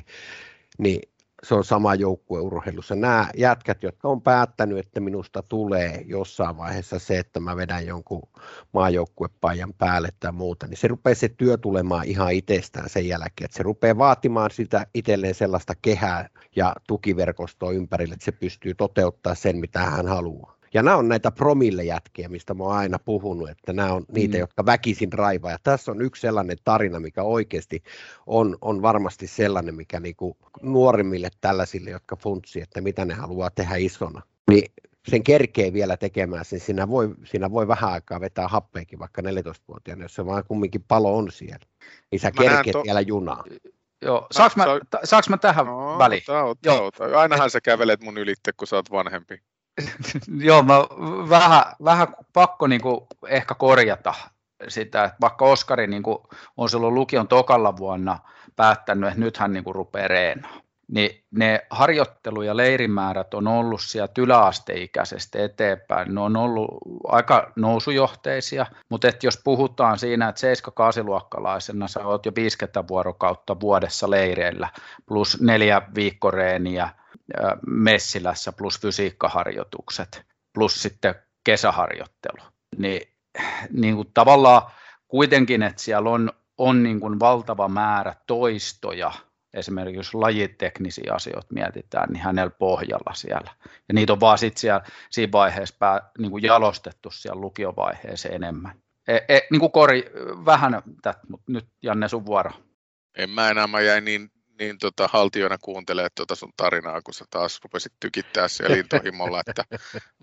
[0.78, 1.13] niin
[1.44, 2.96] se on sama joukkueurheilussa.
[2.96, 8.30] Nämä jätkät, jotka on päättänyt, että minusta tulee jossain vaiheessa se, että mä vedän jonkun
[8.74, 13.58] maajoukkuepaijan päälle tai muuta, niin se rupeaa se työ tulemaan ihan itsestään sen jälkeen, että
[13.58, 19.58] se rupeaa vaatimaan sitä itselleen sellaista kehää ja tukiverkostoa ympärille, että se pystyy toteuttaa sen,
[19.58, 20.63] mitä hän haluaa.
[20.74, 24.40] Ja nämä on näitä promillejätkiä, mistä mä oon aina puhunut, että nämä on niitä, mm.
[24.40, 25.52] jotka väkisin raivaa.
[25.52, 27.84] Ja tässä on yksi sellainen tarina, mikä oikeasti
[28.28, 33.76] on, on varmasti sellainen, mikä niinku nuorimmille tällaisille, jotka funtsi, että mitä ne haluaa tehdä
[33.76, 34.22] isona.
[34.50, 34.72] Niin
[35.08, 40.04] sen kerkee vielä tekemään sen, siinä voi, siinä voi vähän aikaa vetää happeekin vaikka 14-vuotiaana,
[40.04, 41.66] jos se vaan kumminkin palo on siellä.
[42.12, 42.84] Niin sä kerkeet to...
[42.84, 43.44] vielä junaa.
[44.02, 44.66] Joo, saaks mä,
[45.04, 46.24] saaks mä tähän no, väliin?
[46.28, 46.86] Ota, ota, Joo.
[46.86, 47.20] Ota.
[47.20, 49.42] Ainahan sä kävelet mun ylitte, kun sä oot vanhempi.
[50.48, 50.74] Joo, mä
[51.30, 54.14] vähän, vähän pakko niin kuin ehkä korjata
[54.68, 56.18] sitä, että vaikka Oskari niin kuin
[56.58, 58.20] on silloin lukion tokalla vuonna
[58.56, 63.82] päättänyt, että nyt hän niin kuin rupeaa reenaamaan, niin ne harjoittelu- ja leirimäärät on ollut
[63.82, 66.16] sieltä yläasteikäisestä eteenpäin.
[66.16, 66.70] Ne on ollut
[67.08, 74.10] aika nousujohteisia, mutta et jos puhutaan siinä, että 7-8-luokkalaisena sä oot jo 50 vuorokautta vuodessa
[74.10, 74.70] leireillä,
[75.06, 76.90] plus neljä viikkoreeniä,
[77.68, 82.50] Messilässä plus fysiikkaharjoitukset plus sitten kesäharjoittelu.
[82.78, 83.08] Niin,
[83.70, 84.72] niin kuin tavallaan
[85.08, 89.12] kuitenkin, että siellä on, on niin kuin valtava määrä toistoja,
[89.54, 93.52] esimerkiksi jos lajiteknisiä asioita mietitään, niin hänellä pohjalla siellä.
[93.88, 98.82] Ja niitä on vaan sitten siellä, siinä vaiheessa pää, niin kuin jalostettu siellä lukiovaiheessa enemmän.
[99.08, 100.06] E, e, niin kuin kori,
[100.46, 102.52] vähän tät, mutta nyt Janne sun vuoro.
[103.18, 107.26] En mä enää, mä jäin niin, niin tota, haltiona kuuntelemaan tuota sun tarinaa, kun sä
[107.30, 109.64] taas rupesit tykittää siellä intohimolla, että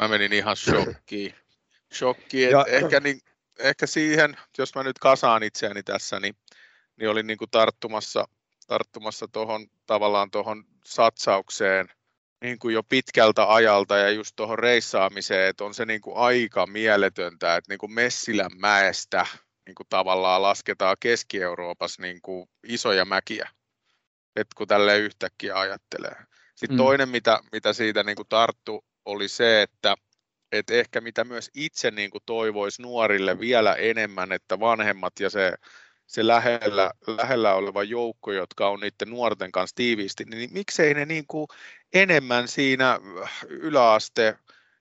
[0.00, 1.34] mä menin ihan shokkiin.
[1.94, 3.20] Shokkiin, että ehkä, niin,
[3.58, 6.34] ehkä siihen, jos mä nyt kasaan itseäni tässä, niin,
[6.96, 8.28] niin olin niin kuin tarttumassa,
[8.66, 11.88] tarttumassa tuohon tavallaan tuohon satsaukseen
[12.44, 16.66] niin kuin jo pitkältä ajalta ja just tuohon reissaamiseen, että on se niin kuin aika
[16.66, 19.26] mieletöntä, että niin kuin Messilän mäestä
[19.66, 23.50] niin kuin tavallaan lasketaan Keski-Euroopassa niin kuin isoja mäkiä,
[24.36, 26.16] että kun tälle yhtäkkiä ajattelee.
[26.54, 26.84] Sitten mm.
[26.84, 29.94] toinen, mitä, mitä siitä niin kuin tarttu, oli se, että,
[30.52, 35.54] että ehkä mitä myös itse niin kuin toivoisi nuorille vielä enemmän, että vanhemmat ja se,
[36.06, 41.24] se lähellä, lähellä oleva joukko, jotka on niiden nuorten kanssa tiiviisti, niin miksei ne niin
[41.26, 41.46] kuin
[41.92, 43.00] enemmän siinä
[43.48, 44.38] yläaste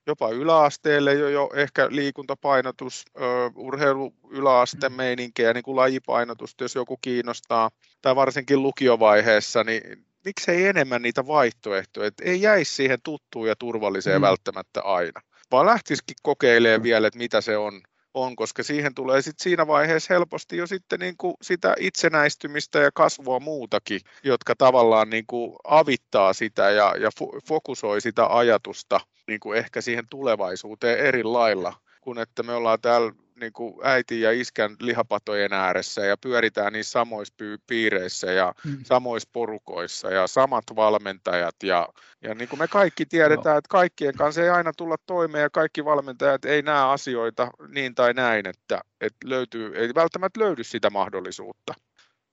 [0.09, 3.21] jopa yläasteelle jo, jo ehkä liikuntapainotus, ö,
[3.55, 11.01] urheilu yläaste meininkejä, niin kuin lajipainotusta, jos joku kiinnostaa, tai varsinkin lukiovaiheessa, niin miksei enemmän
[11.01, 14.25] niitä vaihtoehtoja, että ei jäisi siihen tuttuun ja turvalliseen mm.
[14.25, 17.81] välttämättä aina, vaan lähtisikin kokeilemaan vielä, että mitä se on,
[18.13, 22.91] on, koska siihen tulee sit siinä vaiheessa helposti jo sitten niin kuin sitä itsenäistymistä ja
[22.93, 27.09] kasvua muutakin, jotka tavallaan niin kuin avittaa sitä ja, ja
[27.47, 33.11] fokusoi sitä ajatusta niin kuin ehkä siihen tulevaisuuteen eri lailla, kun että me ollaan täällä
[33.39, 37.33] niin kuin äiti ja iskän lihapatojen ääressä ja pyöritään niissä samoissa
[37.67, 38.77] piireissä ja mm.
[38.83, 41.55] samoissa porukoissa ja samat valmentajat.
[41.63, 41.87] Ja,
[42.21, 43.57] ja niin kuin me kaikki tiedetään, no.
[43.57, 48.13] että kaikkien kanssa ei aina tulla toimeen ja kaikki valmentajat ei näe asioita niin tai
[48.13, 51.73] näin, että, että löytyy, ei välttämättä löydy sitä mahdollisuutta.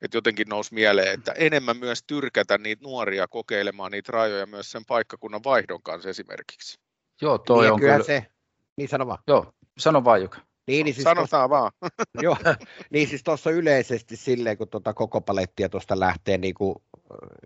[0.02, 4.84] Että jotenkin nousi mieleen, että enemmän myös tyrkätä niitä nuoria kokeilemaan niitä rajoja myös sen
[4.84, 6.78] paikkakunnan vaihdon kanssa esimerkiksi.
[7.22, 8.02] Joo, toi niin, on kyllä.
[8.02, 8.26] se.
[8.76, 9.18] Niin sano vaan.
[9.26, 10.38] Joo, sano vaan Jukka.
[10.66, 11.72] Niin, niin siis Sanotaan tossa, vaan.
[12.22, 12.36] joo,
[12.90, 16.74] niin siis tuossa yleisesti silleen, kun tuota koko palettia tuosta lähtee, niin kuin,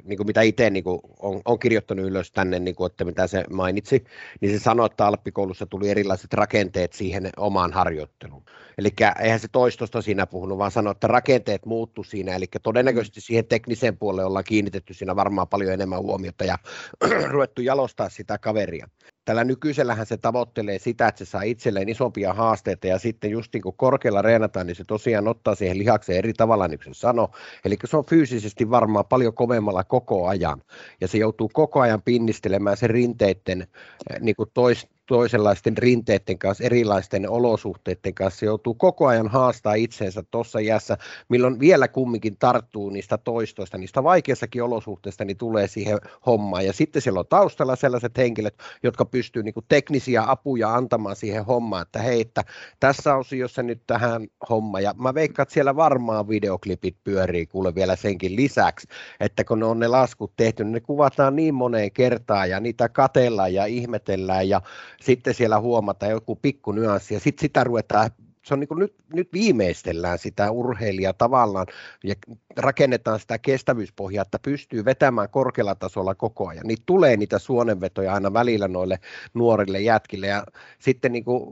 [0.04, 3.26] niin kuin mitä itse niin kuin on, on, kirjoittanut ylös tänne, niin kuin, että mitä
[3.26, 4.04] se mainitsi,
[4.40, 8.44] niin se sanoi, että Alppikoulussa tuli erilaiset rakenteet siihen omaan harjoitteluun.
[8.78, 8.88] Eli
[9.20, 13.98] eihän se toistosta siinä puhunut, vaan sanoi, että rakenteet muuttu siinä, eli todennäköisesti siihen tekniseen
[13.98, 16.58] puolelle ollaan kiinnitetty siinä varmaan paljon enemmän huomiota ja
[17.32, 18.88] ruvettu jalostaa sitä kaveria
[19.30, 23.62] tällä nykyisellähän se tavoittelee sitä, että se saa itselleen isompia haasteita ja sitten just niin
[23.62, 27.28] kuin korkealla reenataan, niin se tosiaan ottaa siihen lihakseen eri tavalla, niin kuin se sanoi.
[27.64, 30.62] Eli se on fyysisesti varmaan paljon kovemmalla koko ajan
[31.00, 36.64] ja se joutuu koko ajan pinnistelemään sen rinteiden eh, niin kuin tois, toisenlaisten rinteiden kanssa,
[36.64, 40.96] erilaisten olosuhteiden kanssa, joutuu koko ajan haastaa itsensä tuossa jässä,
[41.28, 46.66] milloin vielä kumminkin tarttuu niistä toistoista, niistä vaikeissakin olosuhteista, niin tulee siihen hommaan.
[46.66, 51.82] Ja sitten siellä on taustalla sellaiset henkilöt, jotka pystyy niin teknisiä apuja antamaan siihen hommaan,
[51.82, 52.44] että hei, että
[52.80, 54.80] tässä osiossa nyt tähän homma.
[54.80, 58.86] Ja mä veikkaan, että siellä varmaan videoklipit pyörii kuule vielä senkin lisäksi,
[59.20, 62.88] että kun ne on ne laskut tehty, niin ne kuvataan niin moneen kertaan ja niitä
[62.88, 64.60] katellaan ja ihmetellään ja
[65.02, 68.10] sitten siellä huomataan joku pikku nyanssi ja sitten sitä ruvetaan
[68.44, 71.66] se on niin nyt, nyt viimeistellään sitä urheilijaa tavallaan
[72.04, 72.14] ja
[72.56, 76.66] rakennetaan sitä kestävyyspohjaa, että pystyy vetämään korkealla tasolla koko ajan.
[76.66, 78.98] Niin tulee niitä suonenvetoja aina välillä noille
[79.34, 80.44] nuorille jätkille ja
[80.78, 81.44] sitten niin kuin,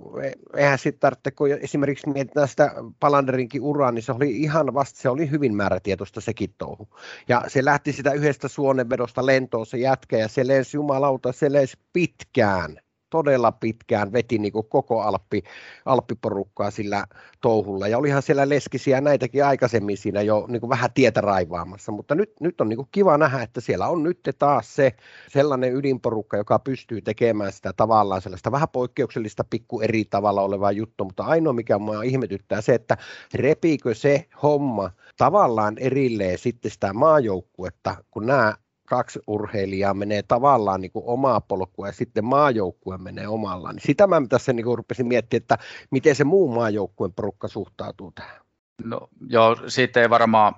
[0.56, 5.08] eihän sitten tarvitse, kun esimerkiksi mietitään sitä Palanderinkin uraa, niin se oli ihan vasta, se
[5.08, 6.88] oli hyvin määrätietoista sekin touhu.
[7.28, 11.76] Ja se lähti sitä yhdestä suonenvedosta lentoon se jätkä ja se lensi jumalauta, se lensi
[11.92, 12.76] pitkään
[13.10, 15.42] todella pitkään veti niin kuin koko Alppi,
[15.84, 17.04] Alppiporukkaa sillä
[17.40, 17.88] touhulla.
[17.88, 22.32] Ja olihan siellä leskisiä näitäkin aikaisemmin siinä jo niin kuin vähän tietä raivaamassa, mutta nyt,
[22.40, 24.92] nyt on niin kuin kiva nähdä, että siellä on nyt taas se
[25.28, 31.04] sellainen ydinporukka, joka pystyy tekemään sitä tavallaan sellaista vähän poikkeuksellista pikku eri tavalla olevaa juttu,
[31.04, 32.96] mutta ainoa mikä mua ihmetyttää se, että
[33.34, 38.54] repiikö se homma tavallaan erilleen sitten sitä maajoukkuetta, kun nämä
[38.88, 43.74] kaksi urheilijaa menee tavallaan niin kuin omaa polkua ja sitten maajoukkue menee omallaan.
[43.74, 45.58] Niin sitä mä tässä niin kuin rupesin miettimään, että
[45.90, 48.40] miten se muu maajoukkueen porukka suhtautuu tähän.
[48.84, 50.54] No joo, siitä ei varmaan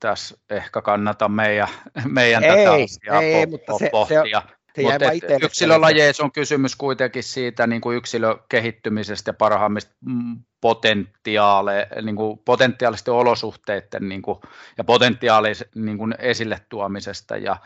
[0.00, 1.68] tässä ehkä kannata meidän,
[2.08, 4.40] meidän ei, tätä asiaa ei, po- mutta se, pohtia.
[4.40, 12.16] Se, mutta yksilölajeissa on kysymys kuitenkin siitä niin kuin yksilökehittymisestä ja parhaimmista mm, potentiaale, niin
[12.16, 14.38] kuin potentiaalisten olosuhteiden niin kuin,
[14.78, 17.56] ja potentiaalisen niin kuin esille tuomisesta ja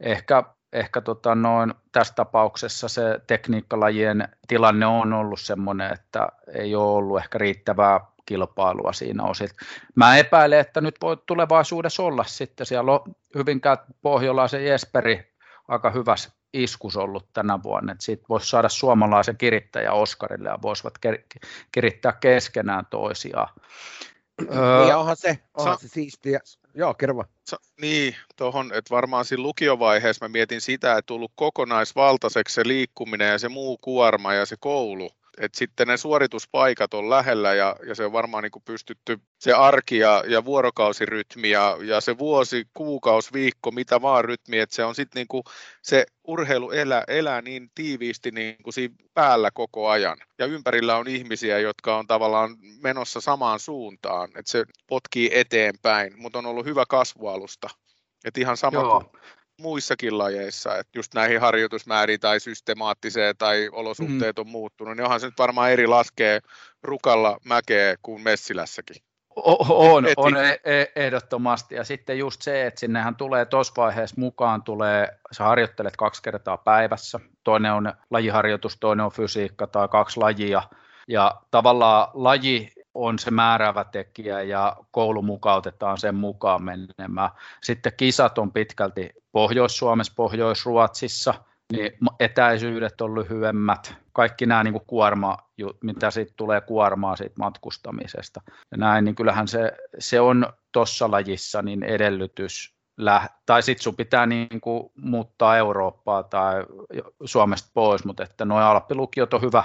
[0.00, 0.42] ehkä
[0.72, 7.18] ehkä tota noin, tässä tapauksessa se tekniikkalajien tilanne on ollut sellainen, että ei ole ollut
[7.18, 9.48] ehkä riittävää kilpailua siinä osin.
[9.94, 13.00] Mä epäilen, että nyt voi tulevaisuudessa olla sitten, siellä on
[13.34, 15.34] Hyvinkään Pohjolaisen Jesperi
[15.68, 20.94] aika hyvässä iskus ollut tänä vuonna, että siitä voisi saada suomalaisen kirittäjä Oskarille ja voisivat
[21.72, 23.48] kirittää keskenään toisiaan.
[24.52, 26.40] Öö, ja onhan se, onhan sa- se siistiä.
[26.74, 32.54] Joo, kerro Sa- Niin, tuohon, että varmaan siinä lukiovaiheessa mä mietin sitä, että tullut kokonaisvaltaiseksi
[32.54, 37.54] se liikkuminen ja se muu kuorma ja se koulu, että sitten ne suorituspaikat on lähellä
[37.54, 42.00] ja, ja se on varmaan niin kuin pystytty se arki ja, ja vuorokausirytmi ja, ja
[42.00, 45.42] se vuosi, kuukausi, viikko, mitä vaan rytmi, että se on sitten niin kuin
[45.82, 50.18] se urheilu elää, elää niin tiiviisti niin kuin siinä päällä koko ajan.
[50.38, 56.38] Ja ympärillä on ihmisiä, jotka on tavallaan menossa samaan suuntaan, että se potkii eteenpäin, mutta
[56.38, 57.68] on ollut hyvä kasvualusta.
[58.24, 59.12] Että ihan sama Joo.
[59.60, 64.40] Muissakin lajeissa, että just näihin harjoitusmääriin tai systemaattiseen tai olosuhteet mm.
[64.40, 66.40] on muuttunut, niin onhan se nyt varmaan eri laskee
[66.82, 68.96] rukalla mäkeä kuin Messilässäkin.
[69.36, 71.74] On, on e- e- ehdottomasti.
[71.74, 76.56] Ja sitten just se, että sinnehän tulee tuossa vaiheessa mukaan, tulee, sä harjoittelet kaksi kertaa
[76.56, 77.20] päivässä.
[77.44, 80.62] Toinen on lajiharjoitus, toinen on fysiikka tai kaksi lajia.
[81.08, 82.72] Ja tavallaan laji
[83.06, 87.30] on se määräävä tekijä ja koulu mukautetaan sen mukaan menemään.
[87.62, 91.34] Sitten kisat on pitkälti Pohjois-Suomessa, Pohjois-Ruotsissa,
[91.72, 93.94] niin etäisyydet on lyhyemmät.
[94.12, 95.36] Kaikki nämä niin kuin kuorma,
[95.82, 98.40] mitä siitä tulee kuormaa siitä matkustamisesta.
[98.70, 102.78] Ja näin, niin kyllähän se, se on tuossa lajissa niin edellytys
[103.46, 106.64] tai sitten sun pitää niin kuin muuttaa Eurooppaa tai
[107.24, 109.64] Suomesta pois, mutta että nuo Alppilukiot on hyvä,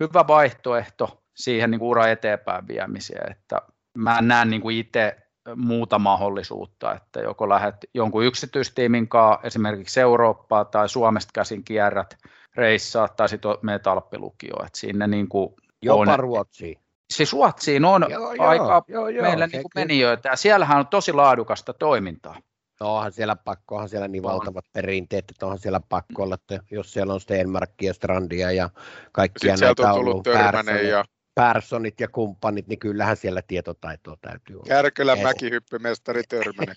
[0.00, 3.62] hyvä vaihtoehto siihen niin kuin ura eteenpäin viemiseen, että
[3.98, 5.16] mä näen niin kuin itse
[5.56, 12.16] muuta mahdollisuutta, että joko lähdet jonkun yksityistiimin kanssa esimerkiksi Eurooppaa tai Suomesta käsin kierrät
[12.54, 16.78] reissaa tai sitten meet Alppilukioon, että sinne niin kuin Jopa on, Ruotsiin.
[17.12, 21.12] Siis Ruotsiin on joo, aika joo, joo, meillä niin kuin menijöitä ja siellähän on tosi
[21.12, 22.36] laadukasta toimintaa.
[22.80, 26.60] No onhan siellä pakko, onhan siellä niin valtavat perinteet, että onhan siellä pakko olla, että
[26.70, 28.70] jos siellä on Stenmarkia, Strandia ja
[29.12, 31.04] kaikkia Sitten näitä on tullut Törmänen ja
[31.34, 34.68] Personit ja kumppanit, niin kyllähän siellä tietotaitoa täytyy olla.
[34.68, 36.76] Kärkylän mäkihyppymestari Törmänen.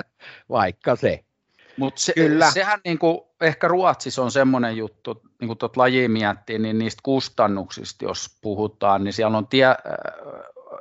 [0.50, 1.24] Vaikka se.
[1.76, 2.14] Mutta se,
[2.54, 8.04] sehän niinku, ehkä Ruotsissa on semmoinen juttu, niin kuin tuot laji miettii, niin niistä kustannuksista,
[8.04, 9.66] jos puhutaan, niin siellä on tie,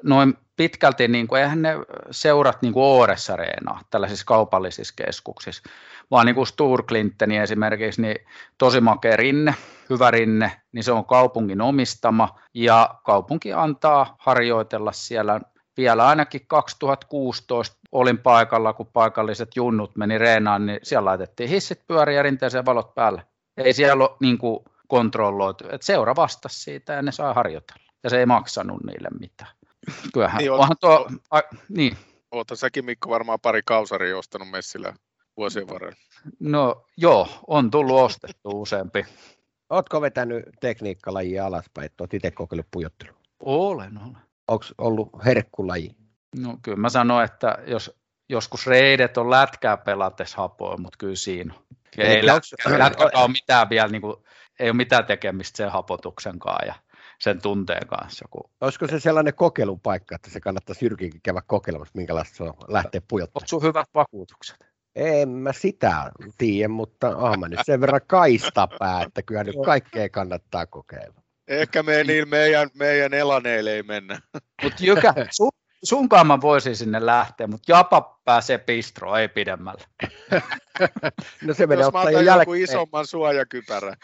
[0.04, 1.76] noin pitkälti, niin kuin, eihän ne
[2.12, 5.64] seurat niin kuin Ooressa reenaa tällaisissa kaupallisissa keskuksissa,
[6.12, 8.16] vaan niin kuin Sturklinteni esimerkiksi, niin
[8.58, 9.56] tosi makea rinne,
[9.90, 15.42] hyvä rinne, niin se on kaupungin omistama, ja kaupunki antaa harjoitella siellä
[15.78, 22.24] vielä ainakin 2016 olin paikalla, kun paikalliset junnut meni reenaan, niin siellä laitettiin hissit pyöriä
[22.24, 23.24] rinteeseen valot päälle.
[23.58, 27.82] Ei siellä ole niin kuin kontrolloitu, että seura vastasi siitä ja ne saa harjoitella.
[28.04, 29.57] Ja se ei maksanut niille mitään.
[30.14, 31.98] Kyllähän, niin, onhan tuo, a, niin.
[32.32, 34.94] Oota säkin Mikko varmaan pari kausaria ostanut messillä
[35.38, 35.96] vuosien varrella.
[36.40, 39.06] No joo, on tullut ostettu useampi.
[39.70, 43.18] Oletko vetänyt tekniikkalajia alaspäin, että olet itse kokeillut pujottelua?
[43.40, 44.18] Olen, olen.
[44.48, 45.96] Onko ollut herkkulaji?
[46.40, 47.98] No kyllä mä sanoin, että jos
[48.30, 51.62] joskus reidet on lätkää pelates hapoa, mutta kyllä siinä on.
[51.98, 54.16] ei lätkä, lätkä ole mitään vielä, niin kuin,
[54.60, 56.76] ei ole mitään tekemistä sen hapotuksen kanssa ja
[57.20, 58.24] sen tunteen kanssa.
[58.24, 58.52] Joku.
[58.62, 63.44] Olisiko se sellainen kokeilupaikka, että se kannattaisi Jyrkinkin käydä kokeilemassa, minkälaista se on lähteä pujottamaan?
[63.44, 64.58] Onko sun hyvät vakuutukset?
[64.96, 70.10] En mä sitä tiedä, mutta ah, mä nyt sen verran kaistapää, että kyllä nyt kaikkea
[70.10, 71.22] kannattaa kokeilla.
[71.48, 74.22] Ehkä me niin meidän, meidän elaneille ei mennä.
[74.64, 75.52] Mutta Jykä, sun,
[75.84, 79.84] sunkaan mä voisin sinne lähteä, mutta Japa pääsee pistroon, ei pidemmälle.
[81.46, 82.62] no se menee ottaa jo jälkeen.
[82.62, 83.96] isomman suojakypärän.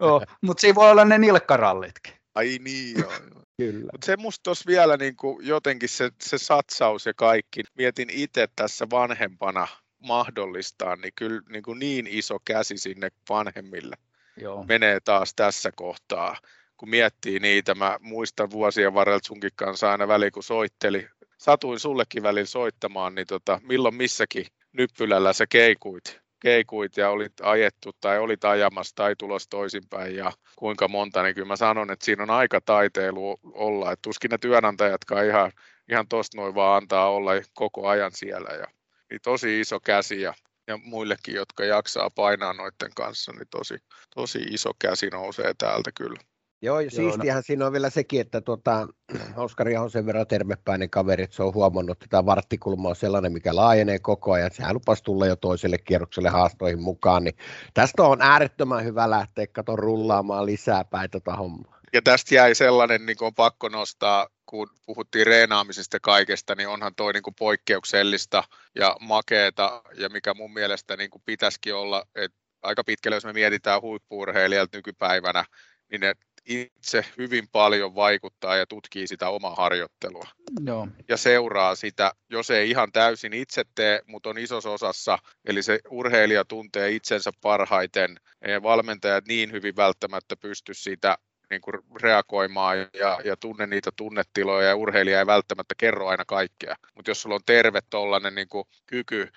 [0.00, 2.19] oh, mutta siinä voi olla ne nilkkarallitkin.
[2.34, 3.12] Ai niin, joo.
[3.12, 3.42] joo.
[3.56, 3.88] Kyllä.
[3.92, 7.62] Mutta se musta tuossa vielä niin kuin jotenkin se, se satsaus ja kaikki.
[7.74, 9.68] Mietin itse tässä vanhempana
[9.98, 13.96] mahdollistaa, niin kyllä niin, kuin niin iso käsi sinne vanhemmille
[14.36, 14.64] Joo.
[14.64, 16.36] menee taas tässä kohtaa.
[16.76, 21.08] Kun miettii niitä, mä muistan vuosien varrella sunkin kanssa aina väliin, kun soitteli.
[21.38, 27.90] Satuin sullekin välillä soittamaan, niin tota, milloin missäkin nyppylällä sä keikuit keikuit ja olit ajettu
[28.00, 32.22] tai olit ajamassa tai tulos toisinpäin ja kuinka monta, niin kyllä mä sanon, että siinä
[32.22, 35.52] on aika taiteilu olla, että tuskin ne työnantajatkaan ihan,
[35.88, 38.66] ihan tosta noin vaan antaa olla koko ajan siellä ja
[39.10, 40.34] niin tosi iso käsi ja,
[40.66, 43.74] ja muillekin, jotka jaksaa painaa noiden kanssa, niin tosi,
[44.14, 46.20] tosi iso käsi nousee täältä kyllä.
[46.62, 47.42] Joo, ja siistiähän no.
[47.46, 48.88] siinä on vielä sekin, että tuota,
[49.36, 53.32] Oskari on sen verran tervepäinen kaveri, että se on huomannut, että tämä varttikulma on sellainen,
[53.32, 54.50] mikä laajenee koko ajan.
[54.52, 57.34] Sehän lupasi tulla jo toiselle kierrokselle haastoihin mukaan, niin
[57.74, 61.80] tästä on äärettömän hyvä lähteä kato rullaamaan lisää päin tota hommaa.
[61.92, 67.12] Ja tästä jäi sellainen, niin on pakko nostaa, kun puhuttiin reenaamisesta kaikesta, niin onhan toi
[67.12, 68.44] niin kuin poikkeuksellista
[68.74, 73.32] ja makeeta, ja mikä mun mielestä niin kuin pitäisikin olla, että aika pitkälle, jos me
[73.32, 75.44] mietitään huippuurheilijat nykypäivänä,
[75.90, 76.14] niin ne
[76.46, 80.26] itse hyvin paljon vaikuttaa ja tutkii sitä omaa harjoittelua.
[80.66, 80.88] Joo.
[81.08, 85.80] Ja seuraa sitä, jos ei ihan täysin itse tee, mutta on isossa osassa, eli se
[85.90, 91.18] urheilija tuntee itsensä parhaiten, ei valmentajat niin hyvin välttämättä pysty sitä
[91.50, 96.76] niin kuin reagoimaan ja, ja tunne niitä tunnetiloja ja urheilija ei välttämättä kerro aina kaikkea.
[96.94, 98.48] Mutta jos sulla on terve tuollainen niin
[98.86, 99.32] kyky ö,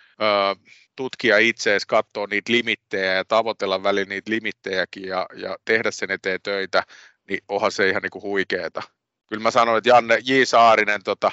[0.95, 6.39] tutkia itseesi, katsoa niitä limittejä ja tavoitella välillä niitä limittejäkin ja, ja tehdä sen eteen
[6.43, 6.84] töitä,
[7.30, 8.82] niin onhan se ihan niin huikeeta
[9.34, 10.43] kyllä mä sanoin, että Janne J.
[10.43, 11.32] Saarinen, tota,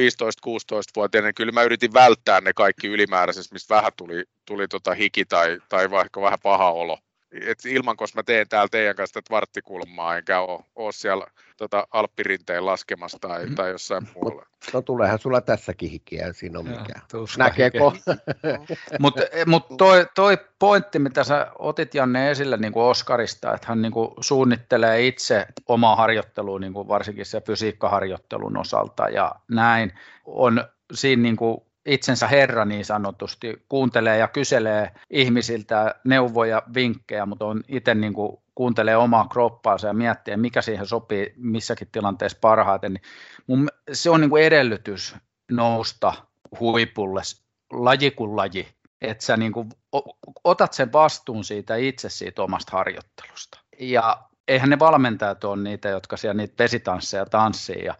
[0.00, 5.58] 15-16-vuotiainen, kyllä mä yritin välttää ne kaikki ylimääräisesti, mistä vähän tuli, tuli tota hiki tai,
[5.68, 6.98] tai vaikka vähän paha olo
[7.32, 11.86] et ilman, koska mä teen täällä teidän kanssa tätä varttikulmaa, enkä ole, ole siellä tota,
[11.90, 13.54] Alppirinteen laskemassa tai, mm-hmm.
[13.54, 14.46] tai jossain muualla.
[14.72, 17.02] No tuleehan sulla tässäkin hikiä, siinä on mikään.
[17.38, 17.78] Näkeekö?
[19.00, 23.82] Mutta mut toi, toi pointti, mitä sä otit Janne esille niin kuin Oskarista, että hän
[23.82, 29.92] niin kuin suunnittelee itse omaa harjoittelua, niin kuin varsinkin se fysiikkaharjoittelun osalta ja näin,
[30.24, 37.46] on siinä niin kuin itsensä herra niin sanotusti, kuuntelee ja kyselee ihmisiltä neuvoja, vinkkejä, mutta
[37.46, 42.92] on itse niin kuin kuuntelee omaa kroppaansa ja miettii, mikä siihen sopii missäkin tilanteessa parhaiten,
[42.92, 43.02] niin
[43.46, 45.16] mun, se on niin kuin edellytys
[45.50, 46.14] nousta
[46.60, 47.22] huipulle
[47.72, 48.68] laji kuin laji,
[49.00, 49.68] että sä niin kuin
[50.44, 53.60] otat sen vastuun siitä itse siitä omasta harjoittelusta.
[53.80, 57.94] Ja eihän ne valmentajat ole niitä, jotka siellä niitä vesitansseja tanssii ja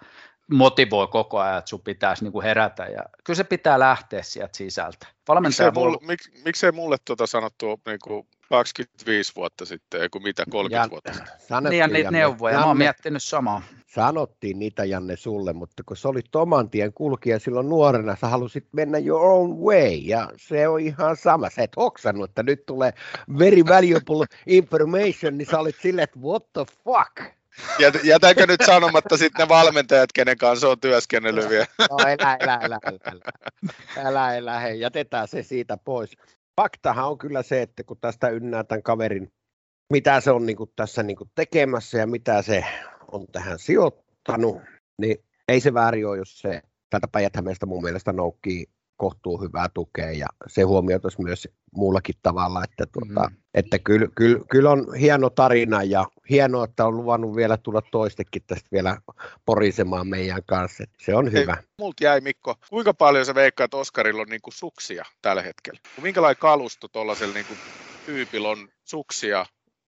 [0.52, 2.84] motivoi koko ajan, että sun pitäisi niin kuin herätä.
[2.84, 5.06] Ja kyllä se pitää lähteä sieltä sisältä.
[5.28, 10.44] Valmentaja miksei, mulle, mik, miksei mulle tuota sanottu niin kuin 25 vuotta sitten, ei mitä
[10.50, 11.64] 30 Jan, vuotta sitten?
[11.70, 13.62] Niin ja niitä neuvoja, Janne, mä oon miettinyt samaa.
[13.86, 18.66] Sanottiin niitä Janne sulle, mutta kun sä olit oman tien kulkija silloin nuorena, sä halusit
[18.72, 21.50] mennä your own way, ja se on ihan sama.
[21.50, 22.92] Sä et hoksannut, että nyt tulee
[23.38, 27.36] very valuable information, niin sä olit silleen, että what the fuck?
[28.02, 31.66] Jätänkö nyt sanomatta sitten ne valmentajat, kenen kanssa on työskennellyt vielä?
[31.90, 33.20] No älä, älä, älä, älä,
[33.96, 36.10] älä, älä, hei, jätetään se siitä pois.
[36.60, 39.32] Faktahan on kyllä se, että kun tästä ynnää tämän kaverin,
[39.92, 42.64] mitä se on niin kuin tässä niin kuin tekemässä ja mitä se
[43.12, 44.62] on tähän sijoittanut,
[44.98, 45.16] niin
[45.48, 47.32] ei se väärin ole, jos se tältä päijät
[47.66, 48.66] mun mielestä noukkii
[48.96, 53.36] kohtuu hyvää tukea ja se huomioitaisiin myös muullakin tavalla, että, tuota, mm.
[53.54, 58.42] että kyllä, kyllä, kyllä, on hieno tarina ja hienoa, että on luvannut vielä tulla toistekin
[58.46, 59.00] tästä vielä
[59.44, 60.84] porisemaan meidän kanssa.
[60.98, 61.54] Se on hyvä.
[61.54, 65.80] Hei, multa jäi Mikko, kuinka paljon sä veikkaat, Oskarilla on niinku suksia tällä hetkellä?
[66.02, 67.54] Minkälainen kalusto tuollaisella niinku
[68.06, 69.46] tyypillä on suksia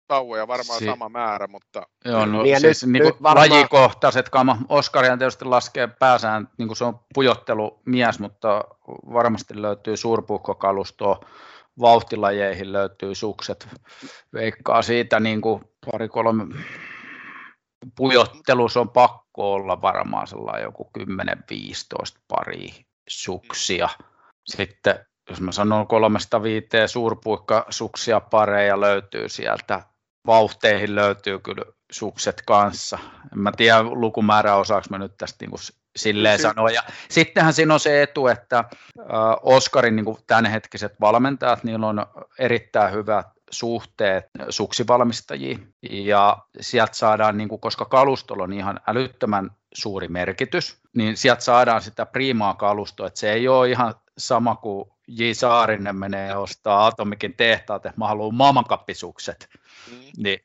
[0.08, 1.82] tauoja varmaan si- sama määrä, mutta...
[2.04, 3.50] Joo, no, niin siis nyt, niin nyt varmaan...
[3.50, 4.58] lajikohtaiset kama.
[4.68, 8.64] Oskarihan tietysti laskee pääsään, niin kuin se on pujottelumies, mutta
[9.12, 11.20] varmasti löytyy suurpuhkokalustoa,
[11.80, 13.68] vauhtilajeihin löytyy sukset.
[14.32, 16.44] Veikkaa siitä niin kuin pari kolme
[17.96, 21.02] pujottelus on pakko olla varmaan sellainen joku 10-15
[22.28, 22.70] pari
[23.08, 23.88] suksia.
[24.46, 29.82] Sitten jos mä sanon kolmesta viiteen suurpuikkasuksia pareja löytyy sieltä
[30.26, 32.98] vauhteihin löytyy kyllä sukset kanssa.
[33.32, 35.60] En mä tiedä lukumäärä osaako mä nyt tästä niin kuin
[35.96, 36.70] silleen sanoa.
[36.70, 38.64] Ja sittenhän siinä on se etu, että
[39.42, 42.06] Oskarin niin tämänhetkiset valmentajat, niillä on
[42.38, 50.08] erittäin hyvät suhteet suksivalmistajiin ja sieltä saadaan, niin kuin, koska kalustolla on ihan älyttömän suuri
[50.08, 55.22] merkitys, niin sieltä saadaan sitä priimaa kalustoa, että se ei ole ihan sama kuin J.
[55.32, 59.48] Saarinen menee ostaa Atomikin tehtaat, että mä haluan maailmankappisukset,
[59.90, 60.00] mm.
[60.16, 60.40] niin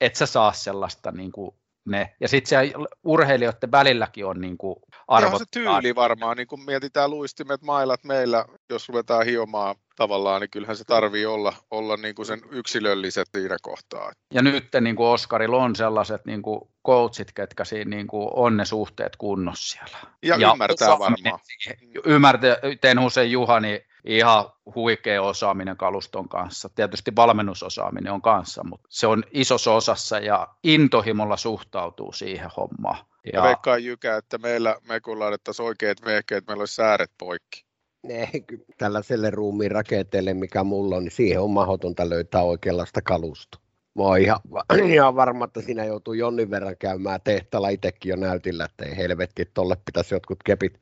[0.00, 1.50] et sä saa sellaista niin kuin
[1.86, 2.14] ne.
[2.20, 4.76] Ja sitten siellä urheilijoiden välilläkin on niin kuin
[5.08, 5.38] arvot.
[5.38, 10.76] se tyyli varmaan, niin kun mietitään luistimet, mailat meillä, jos ruvetaan hiomaan tavallaan, niin kyllähän
[10.76, 14.12] se tarvii olla, olla niin kuin sen yksilölliset siinä kohtaa.
[14.34, 18.56] Ja nyt niin kuin Oskarilla on sellaiset niin kuin coachit, ketkä siinä niin kuin on
[18.56, 19.98] ne suhteet kunnossa siellä.
[20.22, 21.40] Ja, ja ymmärtää varmaan.
[22.04, 24.44] Ymmärtää, Tenhusen Juhani, ihan
[24.74, 26.68] huikea osaaminen kaluston kanssa.
[26.74, 32.98] Tietysti valmennusosaaminen on kanssa, mutta se on isossa osassa ja intohimolla suhtautuu siihen hommaan.
[33.24, 37.65] Ja, ja veikkaan Jykä, että meillä me kun laitettaisiin oikeat vehkeet, meillä olisi sääret poikki.
[38.10, 38.44] Ei,
[38.78, 43.60] tällaiselle ruumiin rakenteelle, mikä mulla on, niin siihen on mahdotonta löytää oikeanlaista kalustoa.
[43.94, 44.40] Mä oon ihan,
[44.94, 49.50] ihan varma, että siinä joutuu jonnin verran käymään tehtaalla itsekin jo näytillä, että ei helvetti,
[49.54, 50.80] tolle pitäisi jotkut kepit,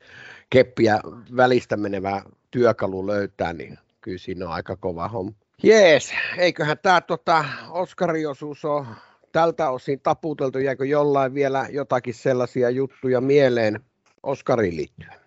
[0.49, 0.99] keppiä
[1.35, 2.21] välistä menevää
[2.51, 5.31] työkalu löytää, niin kyllä siinä on aika kova homma.
[5.63, 8.85] Jees, eiköhän tämä tota, Oskariosuus ole
[9.31, 13.79] tältä osin taputeltu, jääkö jollain vielä jotakin sellaisia juttuja mieleen
[14.23, 15.24] Oskariin liittyen?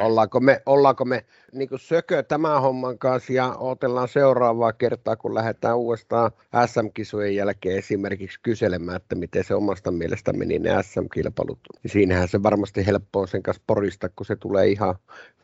[0.00, 5.76] Ollaanko me, ollaanko me niin sökö tämän homman kanssa ja odotellaan seuraavaa kertaa, kun lähdetään
[5.76, 6.30] uudestaan
[6.66, 11.60] SM-kisojen jälkeen esimerkiksi kyselemään, että miten se omasta mielestä meni ne SM-kilpailut.
[11.86, 14.94] Siinähän se varmasti helppoa sen kanssa porista, kun se tulee ihan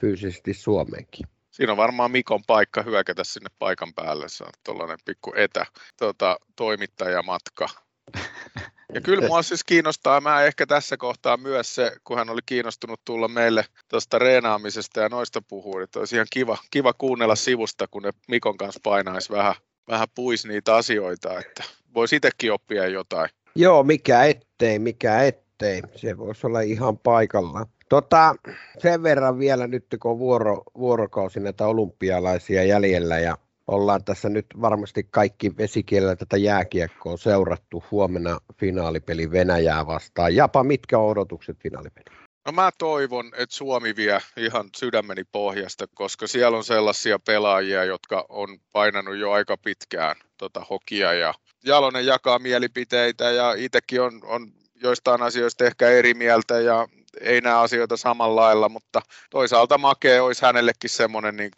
[0.01, 1.26] fyysisesti Suomeenkin.
[1.51, 4.28] Siinä on varmaan Mikon paikka hyökätä sinne paikan päälle.
[4.28, 5.66] Se on tuollainen pikku etä
[5.99, 7.68] tuota, toimittajamatka.
[8.95, 13.01] Ja kyllä mua siis kiinnostaa, mä ehkä tässä kohtaa myös se, kun hän oli kiinnostunut
[13.05, 18.03] tulla meille tuosta reenaamisesta ja noista puhuu, että olisi ihan kiva, kiva kuunnella sivusta, kun
[18.03, 19.55] ne Mikon kanssa painaisi vähän,
[19.88, 21.64] vähän puisi niitä asioita, että
[21.95, 23.30] voisi itsekin oppia jotain.
[23.55, 25.82] Joo, mikä ettei, mikä ettei.
[25.97, 27.66] Se voisi olla ihan paikallaan.
[27.88, 28.34] Tota,
[28.78, 33.38] sen verran vielä nyt, kun on vuoro, vuorokausi näitä olympialaisia jäljellä ja
[33.70, 40.34] ollaan tässä nyt varmasti kaikki vesikielellä tätä jääkiekkoa seurattu huomenna finaalipeli Venäjää vastaan.
[40.34, 42.20] Japa, mitkä on odotukset finaalipeliin?
[42.46, 48.26] No mä toivon, että Suomi vie ihan sydämeni pohjasta, koska siellä on sellaisia pelaajia, jotka
[48.28, 54.52] on painanut jo aika pitkään tota hokia ja Jalonen jakaa mielipiteitä ja itsekin on, on
[54.74, 56.88] joistain asioista ehkä eri mieltä ja
[57.20, 61.50] ei näe asioita samalla lailla, mutta toisaalta Make olisi hänellekin semmoinen niin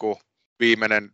[0.60, 1.10] viimeinen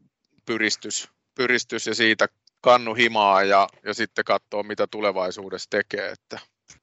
[0.48, 2.26] pyristys, pyristys ja siitä
[2.60, 6.08] kannu himaa ja, ja sitten katsoa, mitä tulevaisuudessa tekee.
[6.10, 6.38] Että,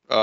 [0.09, 0.19] ää,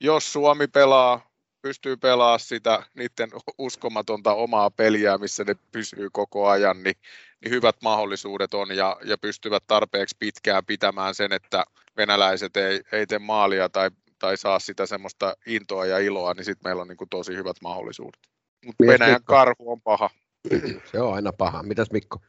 [0.00, 1.30] jos Suomi pelaa,
[1.62, 6.96] pystyy pelaamaan sitä niiden uskomatonta omaa peliä, missä ne pysyy koko ajan, niin,
[7.44, 11.64] niin hyvät mahdollisuudet on ja, ja pystyvät tarpeeksi pitkään pitämään sen, että
[11.96, 16.68] venäläiset ei, ei tee maalia tai, tai saa sitä semmoista intoa ja iloa, niin sitten
[16.68, 18.20] meillä on niin kuin tosi hyvät mahdollisuudet.
[18.66, 19.32] Mutta Venäjän Mikko?
[19.32, 20.10] karhu on paha.
[20.92, 21.62] Se on aina paha.
[21.62, 22.20] Mitäs Mikko?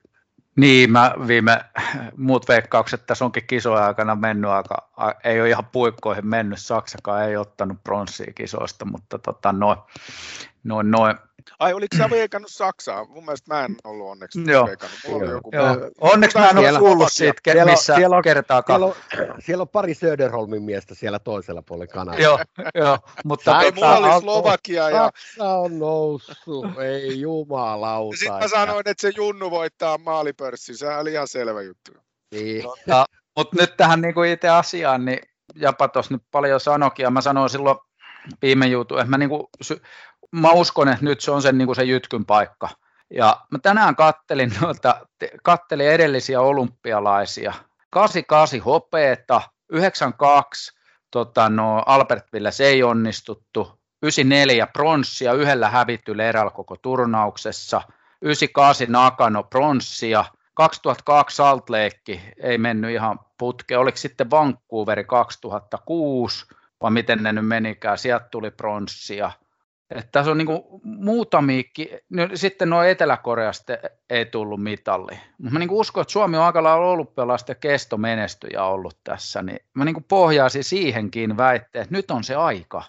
[0.56, 1.66] Niin, mä viime
[2.18, 4.90] muut veikkaukset tässä onkin kisojen aikana mennyt aika,
[5.24, 9.78] ei ole ihan puikkoihin mennyt, Saksakaan ei ottanut pronssia kisoista, mutta tota, noin,
[10.64, 11.16] noin, noin,
[11.60, 13.06] Ai, oliko sä veikannut Saksaa?
[13.06, 14.68] Mun mielestä mä en ollut onneksi Joo.
[14.68, 15.00] veikannut.
[15.08, 15.50] Mulla oli joku...
[15.54, 15.92] Joo.
[16.02, 18.80] Onneksi mä en ole kuullut siitä, siellä, missä siellä on, kertaakaan.
[18.80, 22.24] Siellä on, siellä on pari Söderholmin miestä siellä toisella puolella kanavalla.
[22.24, 22.40] joo,
[22.76, 23.62] joo, mutta...
[23.62, 25.04] Ei, mulla oli Slovakia ja...
[25.04, 28.18] Saksa on noussut, ei jumalauta.
[28.18, 31.92] Sitten mä sanoin, että se Junnu voittaa maalipörssin, se oli ihan selvä juttu.
[32.32, 32.64] Niin.
[32.64, 33.06] Tota,
[33.38, 35.20] mutta nyt tähän niin kuin itse asiaan, niin
[35.56, 37.78] Japa tuossa nyt paljon sanokin, ja mä sanoin silloin
[38.42, 39.44] viime jutu, että mä niin kuin
[40.32, 42.70] mä uskon, että nyt se on sen, niin kuin se jytkyn paikka.
[43.14, 45.08] Ja mä tänään kattelin, noita,
[45.44, 47.54] kattelin edellisiä olympialaisia.
[47.90, 50.80] 88 hopeeta, 92
[51.12, 57.82] tota, no, Albertville se ei onnistuttu, 94 pronssia yhdellä hävityllä erällä koko turnauksessa,
[58.22, 66.46] 98 Nakano pronssia, 2002 Salt Lake ei mennyt ihan putke, oliko sitten Vancouveri 2006,
[66.82, 69.32] vai miten ne nyt menikään, sieltä tuli pronssia,
[69.90, 70.48] että tässä on niin
[70.84, 71.64] muutamia,
[72.34, 73.74] sitten nuo Etelä-Koreasta
[74.10, 75.20] ei tullut mitalli.
[75.38, 79.86] Mutta mä niin uskon, että Suomi on aika lailla olympialaisten kestomenestyjä ollut tässä, niin mä
[79.86, 82.84] niin pohjaisin siihenkin väitteen, että nyt on se aika.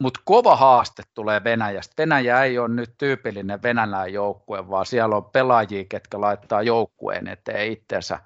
[0.00, 1.94] Mutta kova haaste tulee Venäjästä.
[1.98, 7.72] Venäjä ei ole nyt tyypillinen venäläinen joukkue, vaan siellä on pelaajia, ketkä laittaa joukkueen eteen
[7.72, 8.18] itseensä.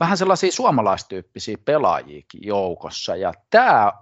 [0.00, 3.16] Vähän sellaisia suomalaistyyppisiä pelaajiakin joukossa.
[3.16, 3.92] Ja tämä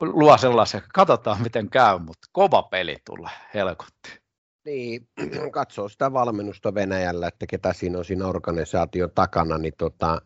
[0.00, 4.20] luo sellaisen, katsotaan miten käy, mutta kova peli tulee, helkotti.
[4.64, 5.08] Niin,
[5.52, 10.22] katsoo sitä valmennusta Venäjällä, että ketä siinä on siinä organisaation takana, niin tota,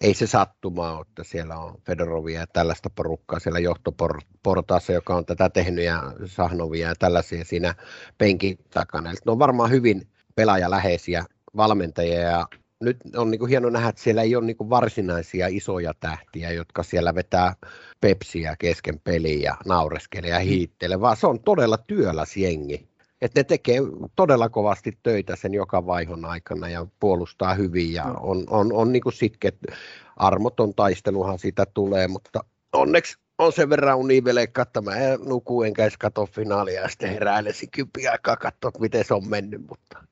[0.00, 5.26] ei se sattumaa ole, että siellä on Fedorovia ja tällaista porukkaa siellä johtoportaassa, joka on
[5.26, 7.74] tätä tehnyt ja Sahnovia ja tällaisia siinä
[8.18, 9.10] penkin takana.
[9.10, 11.24] Eli ne on varmaan hyvin pelaajaläheisiä
[11.56, 12.46] valmentajia ja
[12.80, 16.52] nyt on niin kuin hieno nähdä, että siellä ei ole niin kuin varsinaisia isoja tähtiä,
[16.52, 17.54] jotka siellä vetää
[18.00, 20.44] pepsiä kesken peliä ja naureskelee ja mm.
[20.44, 22.88] hiittelee, vaan se on todella työläs jengi.
[23.22, 23.78] Että ne tekee
[24.16, 28.14] todella kovasti töitä sen joka vaihon aikana ja puolustaa hyvin ja mm.
[28.20, 29.56] on, on, on niin kuin sitket,
[30.16, 35.82] armoton taisteluhan siitä tulee, mutta onneksi on sen verran univeleikka, että mä en nuku enkä
[35.82, 40.04] edes katso finaalia ja sitten heräilesin kymppiä aikaa katsoa, miten se on mennyt, mutta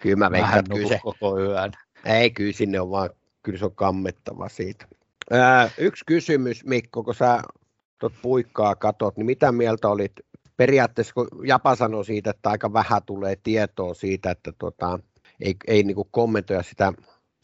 [0.00, 1.72] kyllä mä veikkaan, kyllä se, koko yön.
[2.04, 3.10] Ei, kyllä sinne on vaan,
[3.42, 4.86] kyllä se on kammettava siitä.
[5.30, 7.42] Ää, yksi kysymys, Mikko, kun sä
[7.98, 10.12] tuot puikkaa katot, niin mitä mieltä olit
[10.56, 14.98] periaatteessa, kun Japa sanoi siitä, että aika vähän tulee tietoa siitä, että tota,
[15.40, 16.92] ei, ei niin kommentoida sitä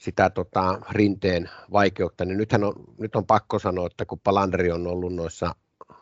[0.01, 4.87] sitä tota, rinteen vaikeutta, niin nythän on, nyt on pakko sanoa, että kun Palandri on
[4.87, 5.55] ollut noissa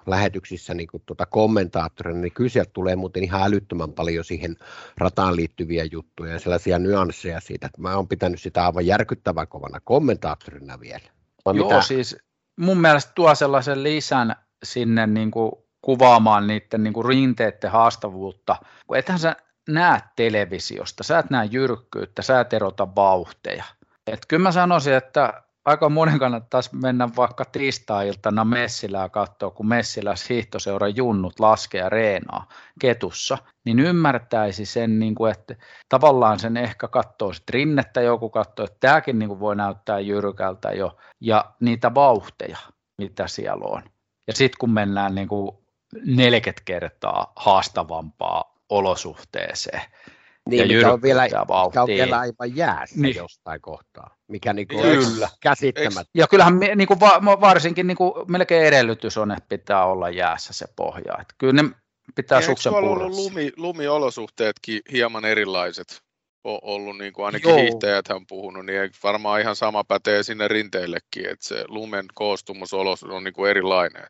[0.07, 4.57] lähetyksissä niin kuin tuota kommentaattorina, niin kyllä sieltä tulee muuten ihan älyttömän paljon siihen
[4.99, 9.81] rataan liittyviä juttuja ja sellaisia nyansseja siitä, että mä oon pitänyt sitä aivan järkyttävän kovana
[9.85, 11.09] kommentaattorina vielä.
[11.45, 11.83] Vai Joo, mitä?
[11.83, 12.17] siis
[12.59, 18.97] mun mielestä tuo sellaisen lisän sinne niin kuin kuvaamaan niiden niin kuin rinteiden haastavuutta, kun
[18.97, 19.37] ethän sä
[19.69, 23.65] näe televisiosta, sä et näe jyrkkyyttä, sä et erota vauhteja.
[24.07, 30.15] Et kyllä mä sanoisin, että aika monen kannattaisi mennä vaikka tiistai-iltana Messilää katsoa, kun Messilä
[30.29, 32.49] hiihtoseuran junnut laskee reenaa
[32.81, 35.57] ketussa, niin ymmärtäisi sen, niin kuin, että
[35.89, 40.73] tavallaan sen ehkä katsoo sit rinnettä, joku katsoo, että tämäkin niin kuin voi näyttää jyrkältä
[40.73, 42.59] jo, ja niitä vauhteja,
[42.99, 43.83] mitä siellä on.
[44.27, 45.59] Ja sitten kun mennään niin kuin
[46.07, 49.83] 40 kertaa haastavampaa olosuhteeseen,
[50.49, 53.17] niin, ja mikä on, vielä, mikä on vielä aivan jäässä niin.
[53.17, 55.29] jostain kohtaa, mikä niin kuin Kyllä.
[55.41, 56.11] käsittämättä.
[56.15, 60.67] Ja kyllähän niin kuin varsinkin niin kuin melkein edellytys on, että pitää olla jäässä se
[60.77, 61.19] pohja.
[61.21, 61.71] Että kyllä ne
[62.15, 66.03] pitää suksen ollut lumi, lumiolosuhteetkin hieman erilaiset?
[66.45, 67.59] On ollut, niin kuin ainakin Joo.
[67.59, 73.25] hiihtäjät on puhunut, niin varmaan ihan sama pätee sinne rinteillekin, että se lumen koostumus on
[73.25, 74.07] niin kuin erilainen.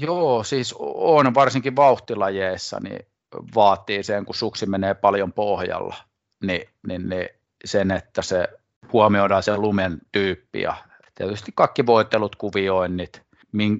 [0.00, 3.06] Joo, siis on varsinkin vauhtilajeissa, niin
[3.54, 5.96] vaatii sen, kun suksi menee paljon pohjalla,
[6.42, 7.28] niin, niin, niin
[7.64, 8.48] sen, että se
[8.92, 10.76] huomioidaan se lumen tyyppi ja
[11.14, 13.22] tietysti kaikki voittelut, kuvioinnit,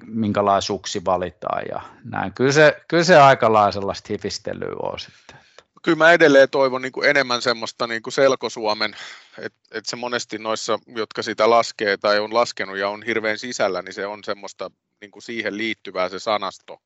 [0.05, 2.33] minkälainen suksi valitaan ja näin.
[2.33, 5.37] Kyllä se, kyllä se aika lailla sellaista hifistelyä on sitten.
[5.83, 8.95] Kyllä mä edelleen toivon niin kuin enemmän semmoista niin kuin selkosuomen,
[9.37, 13.81] että et se monesti noissa, jotka sitä laskee tai on laskenut ja on hirveän sisällä,
[13.81, 14.71] niin se on semmoista
[15.01, 16.81] niin kuin siihen liittyvää se sanasto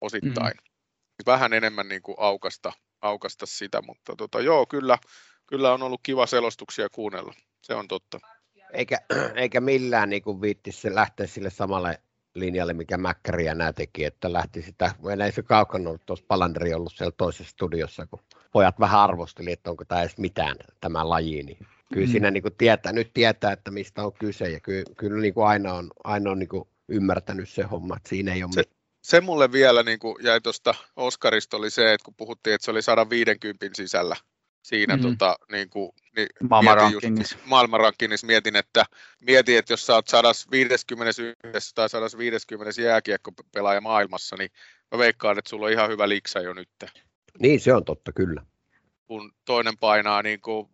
[0.00, 0.54] osittain.
[0.54, 0.73] Mm
[1.26, 4.98] vähän enemmän niin kuin aukasta, aukasta sitä, mutta tota, joo, kyllä,
[5.46, 8.20] kyllä on ollut kiva selostuksia kuunnella, se on totta.
[8.72, 8.98] Eikä,
[9.34, 12.00] eikä millään niin kuin viittisi lähteä sille samalle
[12.34, 14.94] linjalle, mikä Mäkkäri ja nämä teki, että lähti sitä,
[15.24, 18.20] ei se kaukana ollut tuossa Palandri ollut siellä toisessa studiossa, kun
[18.52, 21.58] pojat vähän arvosteli, että onko tämä edes mitään tämä laji, niin
[21.92, 22.12] kyllä mm.
[22.12, 25.46] siinä niin kuin tietää, nyt tietää, että mistä on kyse, ja kyllä, kyllä niin kuin
[25.46, 28.64] aina on, aina on niin kuin ymmärtänyt se homma, että siinä ei ole se,
[29.04, 32.70] se mulle vielä niin kuin jäi tuosta Oskarista oli se, että kun puhuttiin, että se
[32.70, 34.16] oli 150 sisällä
[34.62, 35.10] siinä mm-hmm.
[35.10, 37.36] tota, niin kuin, niin maailmanrankingissa.
[37.44, 38.84] maailmanrankingissa mietin, että,
[39.20, 44.50] mietin, että jos sä oot 151 tai 150 jääkiekkopelaaja maailmassa, niin
[44.92, 46.68] mä veikkaan, että sulla on ihan hyvä liksa jo nyt.
[47.38, 48.42] Niin, se on totta, kyllä.
[49.06, 50.68] Kun toinen painaa niin kuin,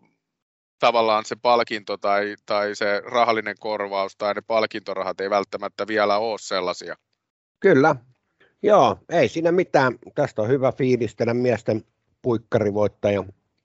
[0.78, 6.38] tavallaan se palkinto tai, tai se rahallinen korvaus tai ne palkintorahat ei välttämättä vielä ole
[6.40, 6.96] sellaisia.
[7.60, 7.96] Kyllä,
[8.62, 9.98] Joo, ei siinä mitään.
[10.14, 11.84] Tästä on hyvä fiilistellä miesten
[12.22, 13.24] puikkarivoittaja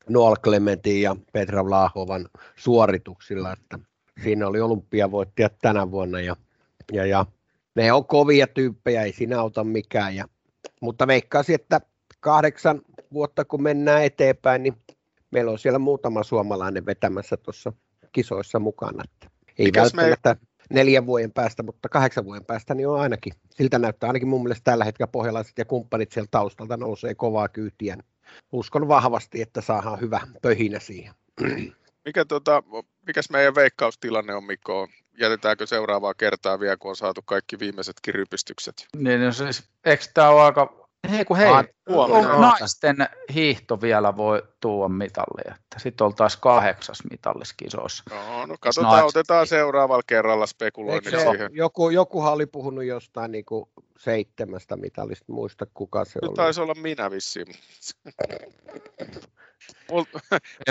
[0.10, 3.80] Noel Clementin ja Petra Vlahovan suorituksilla, että
[4.24, 6.36] siinä oli olympiavoittajat tänä vuonna ja,
[6.91, 7.26] ja, ja
[7.76, 10.16] ne on kovia tyyppejä, ei siinä auta mikään.
[10.16, 10.26] Ja,
[10.82, 11.82] mutta veikkaisin, että
[12.20, 12.82] kahdeksan
[13.14, 14.74] vuotta kun mennään eteenpäin, niin
[15.32, 17.74] meillä on siellä muutama suomalainen vetämässä tuossa
[18.12, 19.04] kisoissa mukana.
[19.04, 19.30] Että
[19.60, 23.80] ei Mikäs välttämättä me neljän vuoden päästä, mutta kahdeksan vuoden päästä niin on ainakin, siltä
[23.80, 27.97] näyttää ainakin mun mielestä tällä hetkellä pohjalaiset ja kumppanit siellä taustalta nousee kovaa kyytiä.
[28.51, 31.13] Uskon vahvasti, että saadaan hyvä pöhinä siihen.
[32.05, 32.63] Mikä tota,
[33.07, 34.88] mikäs meidän veikkaustilanne on, Mikko?
[35.20, 38.88] Jätetäänkö seuraavaa kertaa vielä, kun on saatu kaikki viimeisetkin rypistykset?
[38.97, 41.47] Niin, no siis, eikö tämä ole aika Hei kun hei,
[41.88, 42.95] on naisten
[43.34, 45.56] hiihto vielä voi tuoda mitallia.
[45.78, 48.03] Sitten oltaisiin kahdeksas mitalliskisossa.
[48.10, 49.10] No, no katsotaan, naiset...
[49.10, 51.49] otetaan seuraavalla kerralla spekuloinnit siihen.
[51.51, 56.36] Joku, jokuhan oli puhunut jostain niin kuin seitsemästä mitallista, muista kuka se oli.
[56.36, 57.47] Taisi olla minä vissiin.
[59.91, 60.06] Mulla,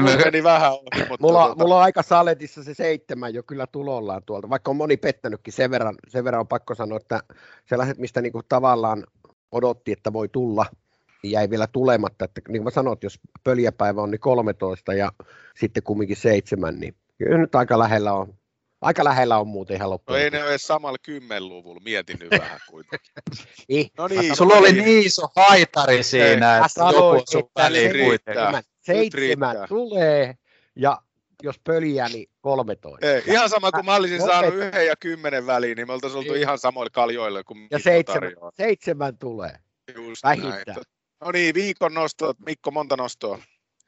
[0.00, 1.62] mulla meni vähän ohi, mutta mulla, tuota...
[1.62, 5.70] mulla on aika saletissa se seitsemän jo kyllä tulollaan tuolta, vaikka on moni pettänytkin sen
[5.70, 7.20] verran, sen verran on pakko sanoa, että
[7.66, 9.04] sellaiset, mistä niinku tavallaan
[9.54, 10.66] odotti, että voi tulla,
[11.22, 12.24] niin jäi vielä tulematta.
[12.24, 15.12] Että, niin kuin mä sanoin, jos pöljäpäivä on niin 13 ja
[15.56, 18.34] sitten kumminkin seitsemän, niin kyllä nyt aika lähellä on.
[18.80, 20.18] Aika lähellä on muuten ihan loppuun.
[20.18, 23.12] No ei ne ole samalla kymmenluvulla, mietin nyt vähän kuitenkin.
[23.68, 23.86] niin.
[23.98, 28.62] No niin, Sulla oli niin iso haitari siinä, että joku sun väliin kuitenkin.
[28.80, 30.34] Seitsemän tulee
[30.76, 31.02] ja
[31.44, 33.06] jos pöliä, niin 13.
[33.06, 36.34] Ei, ihan sama kuin mä olisin saanut yhden ja kymmenen väliin, niin me oltaisiin oltu
[36.34, 39.58] ihan samoilla kaljoilla kuin Ja seitsemän, seitsemän tulee.
[39.94, 40.62] Just Vähintään.
[40.66, 40.82] Näin.
[41.20, 42.34] No niin, viikon nosto.
[42.46, 43.38] Mikko, monta nostoa?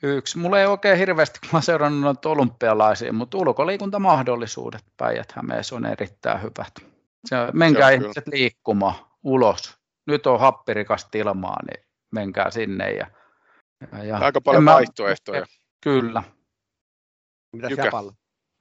[0.02, 0.38] Yksi.
[0.38, 5.34] Mulla ei oikein hirveästi, kun mä seurannut noita olympialaisia, mutta ulkoliikuntamahdollisuudet päijät
[5.72, 6.72] on erittäin hyvät.
[7.28, 8.36] Se, menkää ihmiset kyllä.
[8.36, 9.78] liikkumaan ulos.
[10.06, 12.90] Nyt on happirikasta ilmaa, niin menkää sinne.
[12.90, 13.06] Ja,
[14.02, 15.46] ja, Aika paljon vaihtoehtoja.
[15.82, 16.22] Kyllä.
[17.56, 17.84] Mitä Jykä.
[17.84, 18.14] Japalla?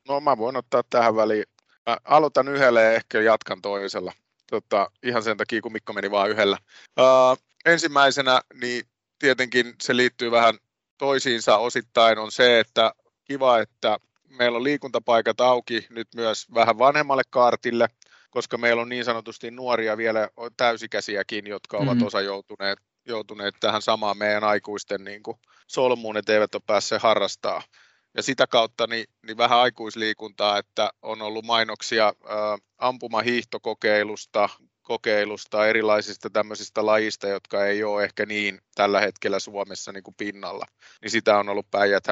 [0.07, 1.45] No mä voin ottaa tähän väliin.
[1.89, 4.13] Mä aloitan yhdellä ja ehkä jatkan toisella.
[4.49, 6.57] Tota, ihan sen takia, kun Mikko meni vaan yhdellä.
[6.99, 8.83] Uh, ensimmäisenä, niin
[9.19, 10.57] tietenkin se liittyy vähän
[10.97, 12.91] toisiinsa osittain, on se, että
[13.25, 13.99] kiva, että
[14.29, 17.87] meillä on liikuntapaikat auki nyt myös vähän vanhemmalle kaartille,
[18.29, 22.07] koska meillä on niin sanotusti nuoria vielä täysikäisiäkin, jotka ovat mm-hmm.
[22.07, 27.63] osa joutuneet, joutuneet tähän samaan meidän aikuisten niin kuin solmuun, että eivät ole päässeet harrastaa.
[28.15, 32.13] Ja sitä kautta niin, niin vähän aikuisliikuntaa, että on ollut mainoksia ä,
[32.77, 34.49] ampumahiihtokokeilusta,
[34.81, 40.65] kokeilusta, erilaisista tämmöisistä lajista, jotka ei ole ehkä niin tällä hetkellä Suomessa niin kuin pinnalla.
[41.01, 42.03] Niin sitä on ollut päijät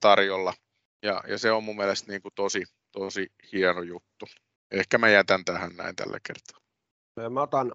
[0.00, 0.54] tarjolla.
[1.02, 2.62] Ja, ja se on mun mielestä niin kuin tosi,
[2.92, 4.26] tosi hieno juttu.
[4.70, 6.62] Ehkä mä jätän tähän näin tällä kertaa.
[7.30, 7.72] Mä otan,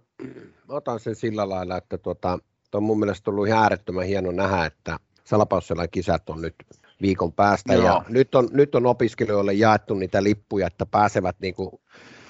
[0.68, 2.39] mä otan sen sillä lailla, että tuota,
[2.73, 6.55] on mun mielestä ollut ihan äärettömän hieno nähdä, että Salapausselain kisat on nyt
[7.02, 7.74] viikon päästä.
[7.74, 7.86] Joo.
[7.86, 11.69] Ja nyt on, nyt on opiskelijoille jaettu niitä lippuja, että pääsevät niin kuin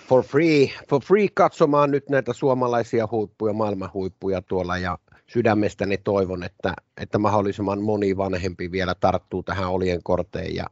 [0.08, 6.44] for free, for free katsomaan nyt näitä suomalaisia huippuja, maailman huippuja tuolla ja sydämestäni toivon,
[6.44, 10.66] että, että mahdollisimman moni vanhempi vielä tarttuu tähän olien korteen ja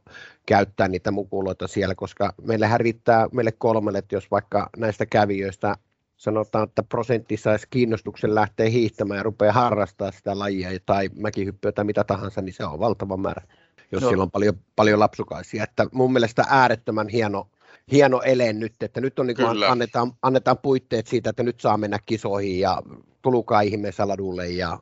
[0.46, 5.76] käyttää niitä mukuloita siellä, koska meillähän riittää meille kolmelle, että jos vaikka näistä kävijöistä
[6.16, 11.84] sanotaan, että prosentti saisi kiinnostuksen lähteä hiihtämään ja rupeaa harrastaa sitä lajia tai mäkihyppyä tai
[11.84, 13.42] mitä tahansa, niin se on valtava määrä,
[13.92, 14.08] jos no.
[14.08, 15.64] siellä on paljon, paljon lapsukaisia.
[15.64, 17.48] Että mun mielestä äärettömän hieno,
[17.92, 21.76] hieno ele nyt, että nyt on niin kuin annetaan, annetaan puitteet siitä, että nyt saa
[21.76, 22.82] mennä kisoihin ja
[23.22, 24.78] tulukaa ihmeessä ladulle ja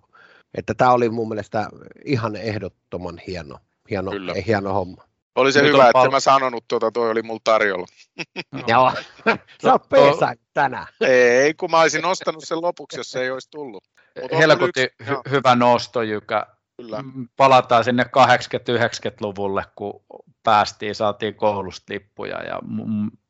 [0.55, 1.69] että tämä oli mun mielestä
[2.05, 3.59] ihan ehdottoman hieno,
[3.91, 4.11] hieno,
[4.47, 5.05] hieno homma.
[5.35, 7.87] Oli se Nyt hyvä, pal- että mä sanonut tuota, toi oli mulla tarjolla.
[8.69, 8.93] Joo,
[9.63, 10.87] sä oot peesä tänään.
[11.01, 13.85] Ei, kun mä olisin ostanut sen lopuksi, jos se ei olisi tullut.
[14.39, 16.47] Helposti hy- hyvä nosto, Jykä.
[16.77, 17.03] Kyllä.
[17.03, 20.05] Mm, palataan sinne 80-90-luvulle, kun
[20.43, 22.61] päästiin, saatiin koulusta lippuja ja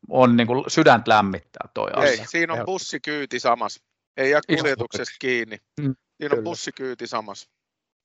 [0.09, 2.25] on niin kuin sydäntä lämmittää toi Ei, asia.
[2.27, 3.83] siinä on bussikyyti samassa.
[4.17, 5.57] Ei jää kuljetuksesta kiinni.
[5.81, 5.95] Mm.
[6.17, 7.49] Siinä on bussikyyti samassa.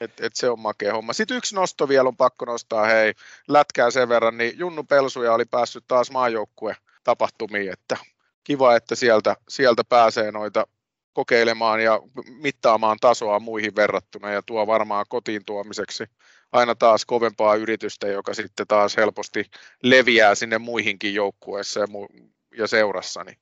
[0.00, 1.12] Et, et se on makea homma.
[1.12, 3.14] Sitten yksi nosto vielä on pakko nostaa, hei,
[3.48, 7.96] lätkää sen verran, niin Junnu Pelsuja oli päässyt taas maajoukkue tapahtumiin, että
[8.44, 10.66] kiva, että sieltä, sieltä pääsee noita
[11.12, 12.00] kokeilemaan ja
[12.40, 16.04] mittaamaan tasoa muihin verrattuna ja tuo varmaan kotiin tuomiseksi
[16.52, 19.44] aina taas kovempaa yritystä, joka sitten taas helposti
[19.82, 23.38] leviää sinne muihinkin joukkueissa ja, mu- ja seurassa, niin,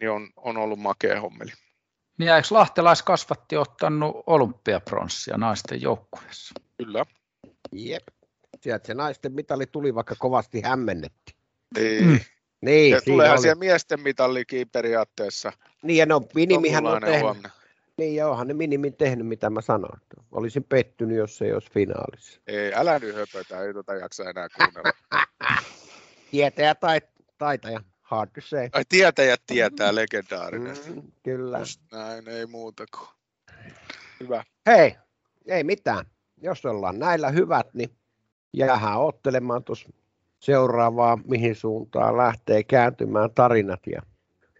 [0.00, 1.52] niin on, on ollut makea hommeli.
[2.18, 6.54] Niin eikö lahtelaiskasvatti ottanut olympiapronssia naisten joukkueessa?
[6.76, 7.06] Kyllä.
[7.72, 8.02] Jep.
[8.60, 11.36] Sieltä se naisten mitali tuli, vaikka kovasti hämmennetti.
[11.78, 12.06] Niin.
[12.06, 12.20] Mm.
[12.64, 13.42] Niin, ja tuleehan oli.
[13.42, 15.52] siellä miesten mitallikin periaatteessa.
[15.82, 17.20] Niin, ja no minimihän on tehnyt.
[17.20, 17.50] Huomna.
[17.96, 20.00] Niin, ja onhan ne minimin tehnyt, mitä mä sanoin.
[20.32, 22.40] Olisin pettynyt, jos se ei olisi finaalissa.
[22.46, 24.92] Ei, älä nyt höpötä, ei tota jaksa enää kuunnella.
[26.30, 27.00] Tietäjä tai
[27.38, 27.80] taitaja.
[28.02, 28.68] Hard to say.
[28.72, 30.76] Ai tietäjät tietää, legendaarinen.
[30.86, 31.58] Mm, kyllä.
[31.58, 33.08] Just näin, ei muuta kuin.
[34.20, 34.44] Hyvä.
[34.66, 34.96] Hei,
[35.46, 36.04] ei mitään.
[36.42, 37.90] Jos ollaan näillä hyvät, niin
[38.52, 39.88] jäähän ottelemaan tuossa
[40.44, 44.02] seuraavaa, mihin suuntaan lähtee kääntymään tarinat ja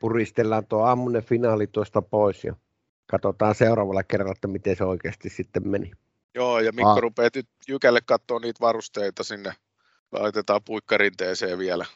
[0.01, 2.55] puristellaan tuo aamunen finaali tuosta pois ja
[3.07, 5.91] katsotaan seuraavalla kerralla, että miten se oikeasti sitten meni.
[6.35, 6.99] Joo, ja Mikko ah.
[6.99, 9.53] rupeaa nyt Jykälle katsoa niitä varusteita sinne.
[10.13, 11.87] Laitetaan puikkarinteeseen vielä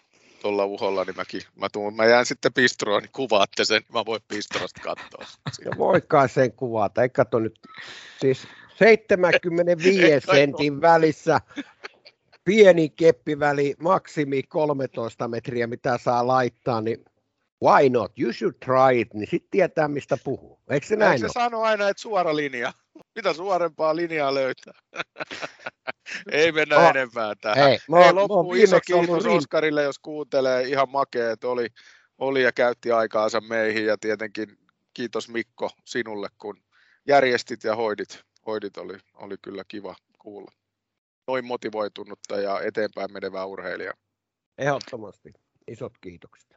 [0.43, 4.20] tuolla uholla, niin mäkin, mä, tuun, mä jään sitten pistroon, niin kuvaatte sen, mä voin
[4.28, 5.27] pistrosta katsoa.
[5.65, 7.59] Ja voikaan sen kuvata, ei katso nyt,
[8.20, 8.47] siis
[8.78, 11.40] 75 sentin välissä
[12.48, 17.04] pieni keppiväli, maksimi 13 metriä, mitä saa laittaa, niin
[17.64, 20.60] why not, you should try it, niin sitten tietää, mistä puhuu.
[20.70, 22.72] Eikö se näin Eikö se sano aina, että suora linja?
[23.16, 24.72] Mitä suorempaa linjaa löytää?
[26.32, 27.68] Ei mennä oh, enempää tähän.
[27.68, 30.62] Hei, mä, Hei loppu iso kiitos Oskarille, jos kuuntelee.
[30.62, 31.68] Ihan makea, että oli,
[32.18, 33.86] oli ja käytti aikaansa meihin.
[33.86, 34.58] Ja tietenkin
[34.94, 36.62] kiitos Mikko sinulle, kun
[37.06, 38.20] järjestit ja hoidit.
[38.46, 40.57] Hoidit oli, oli kyllä kiva kuulla.
[41.28, 43.94] Noin motivoitunutta ja eteenpäin menevää urheilijaa.
[44.59, 45.32] Ehdottomasti.
[45.66, 46.56] Isot kiitokset.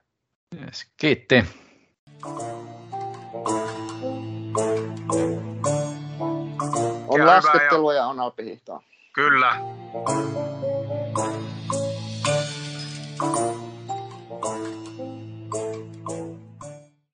[0.61, 1.35] Yes, kiitti.
[7.07, 8.84] On laskettelua ja on alpihiihtoa.
[9.14, 9.56] Kyllä.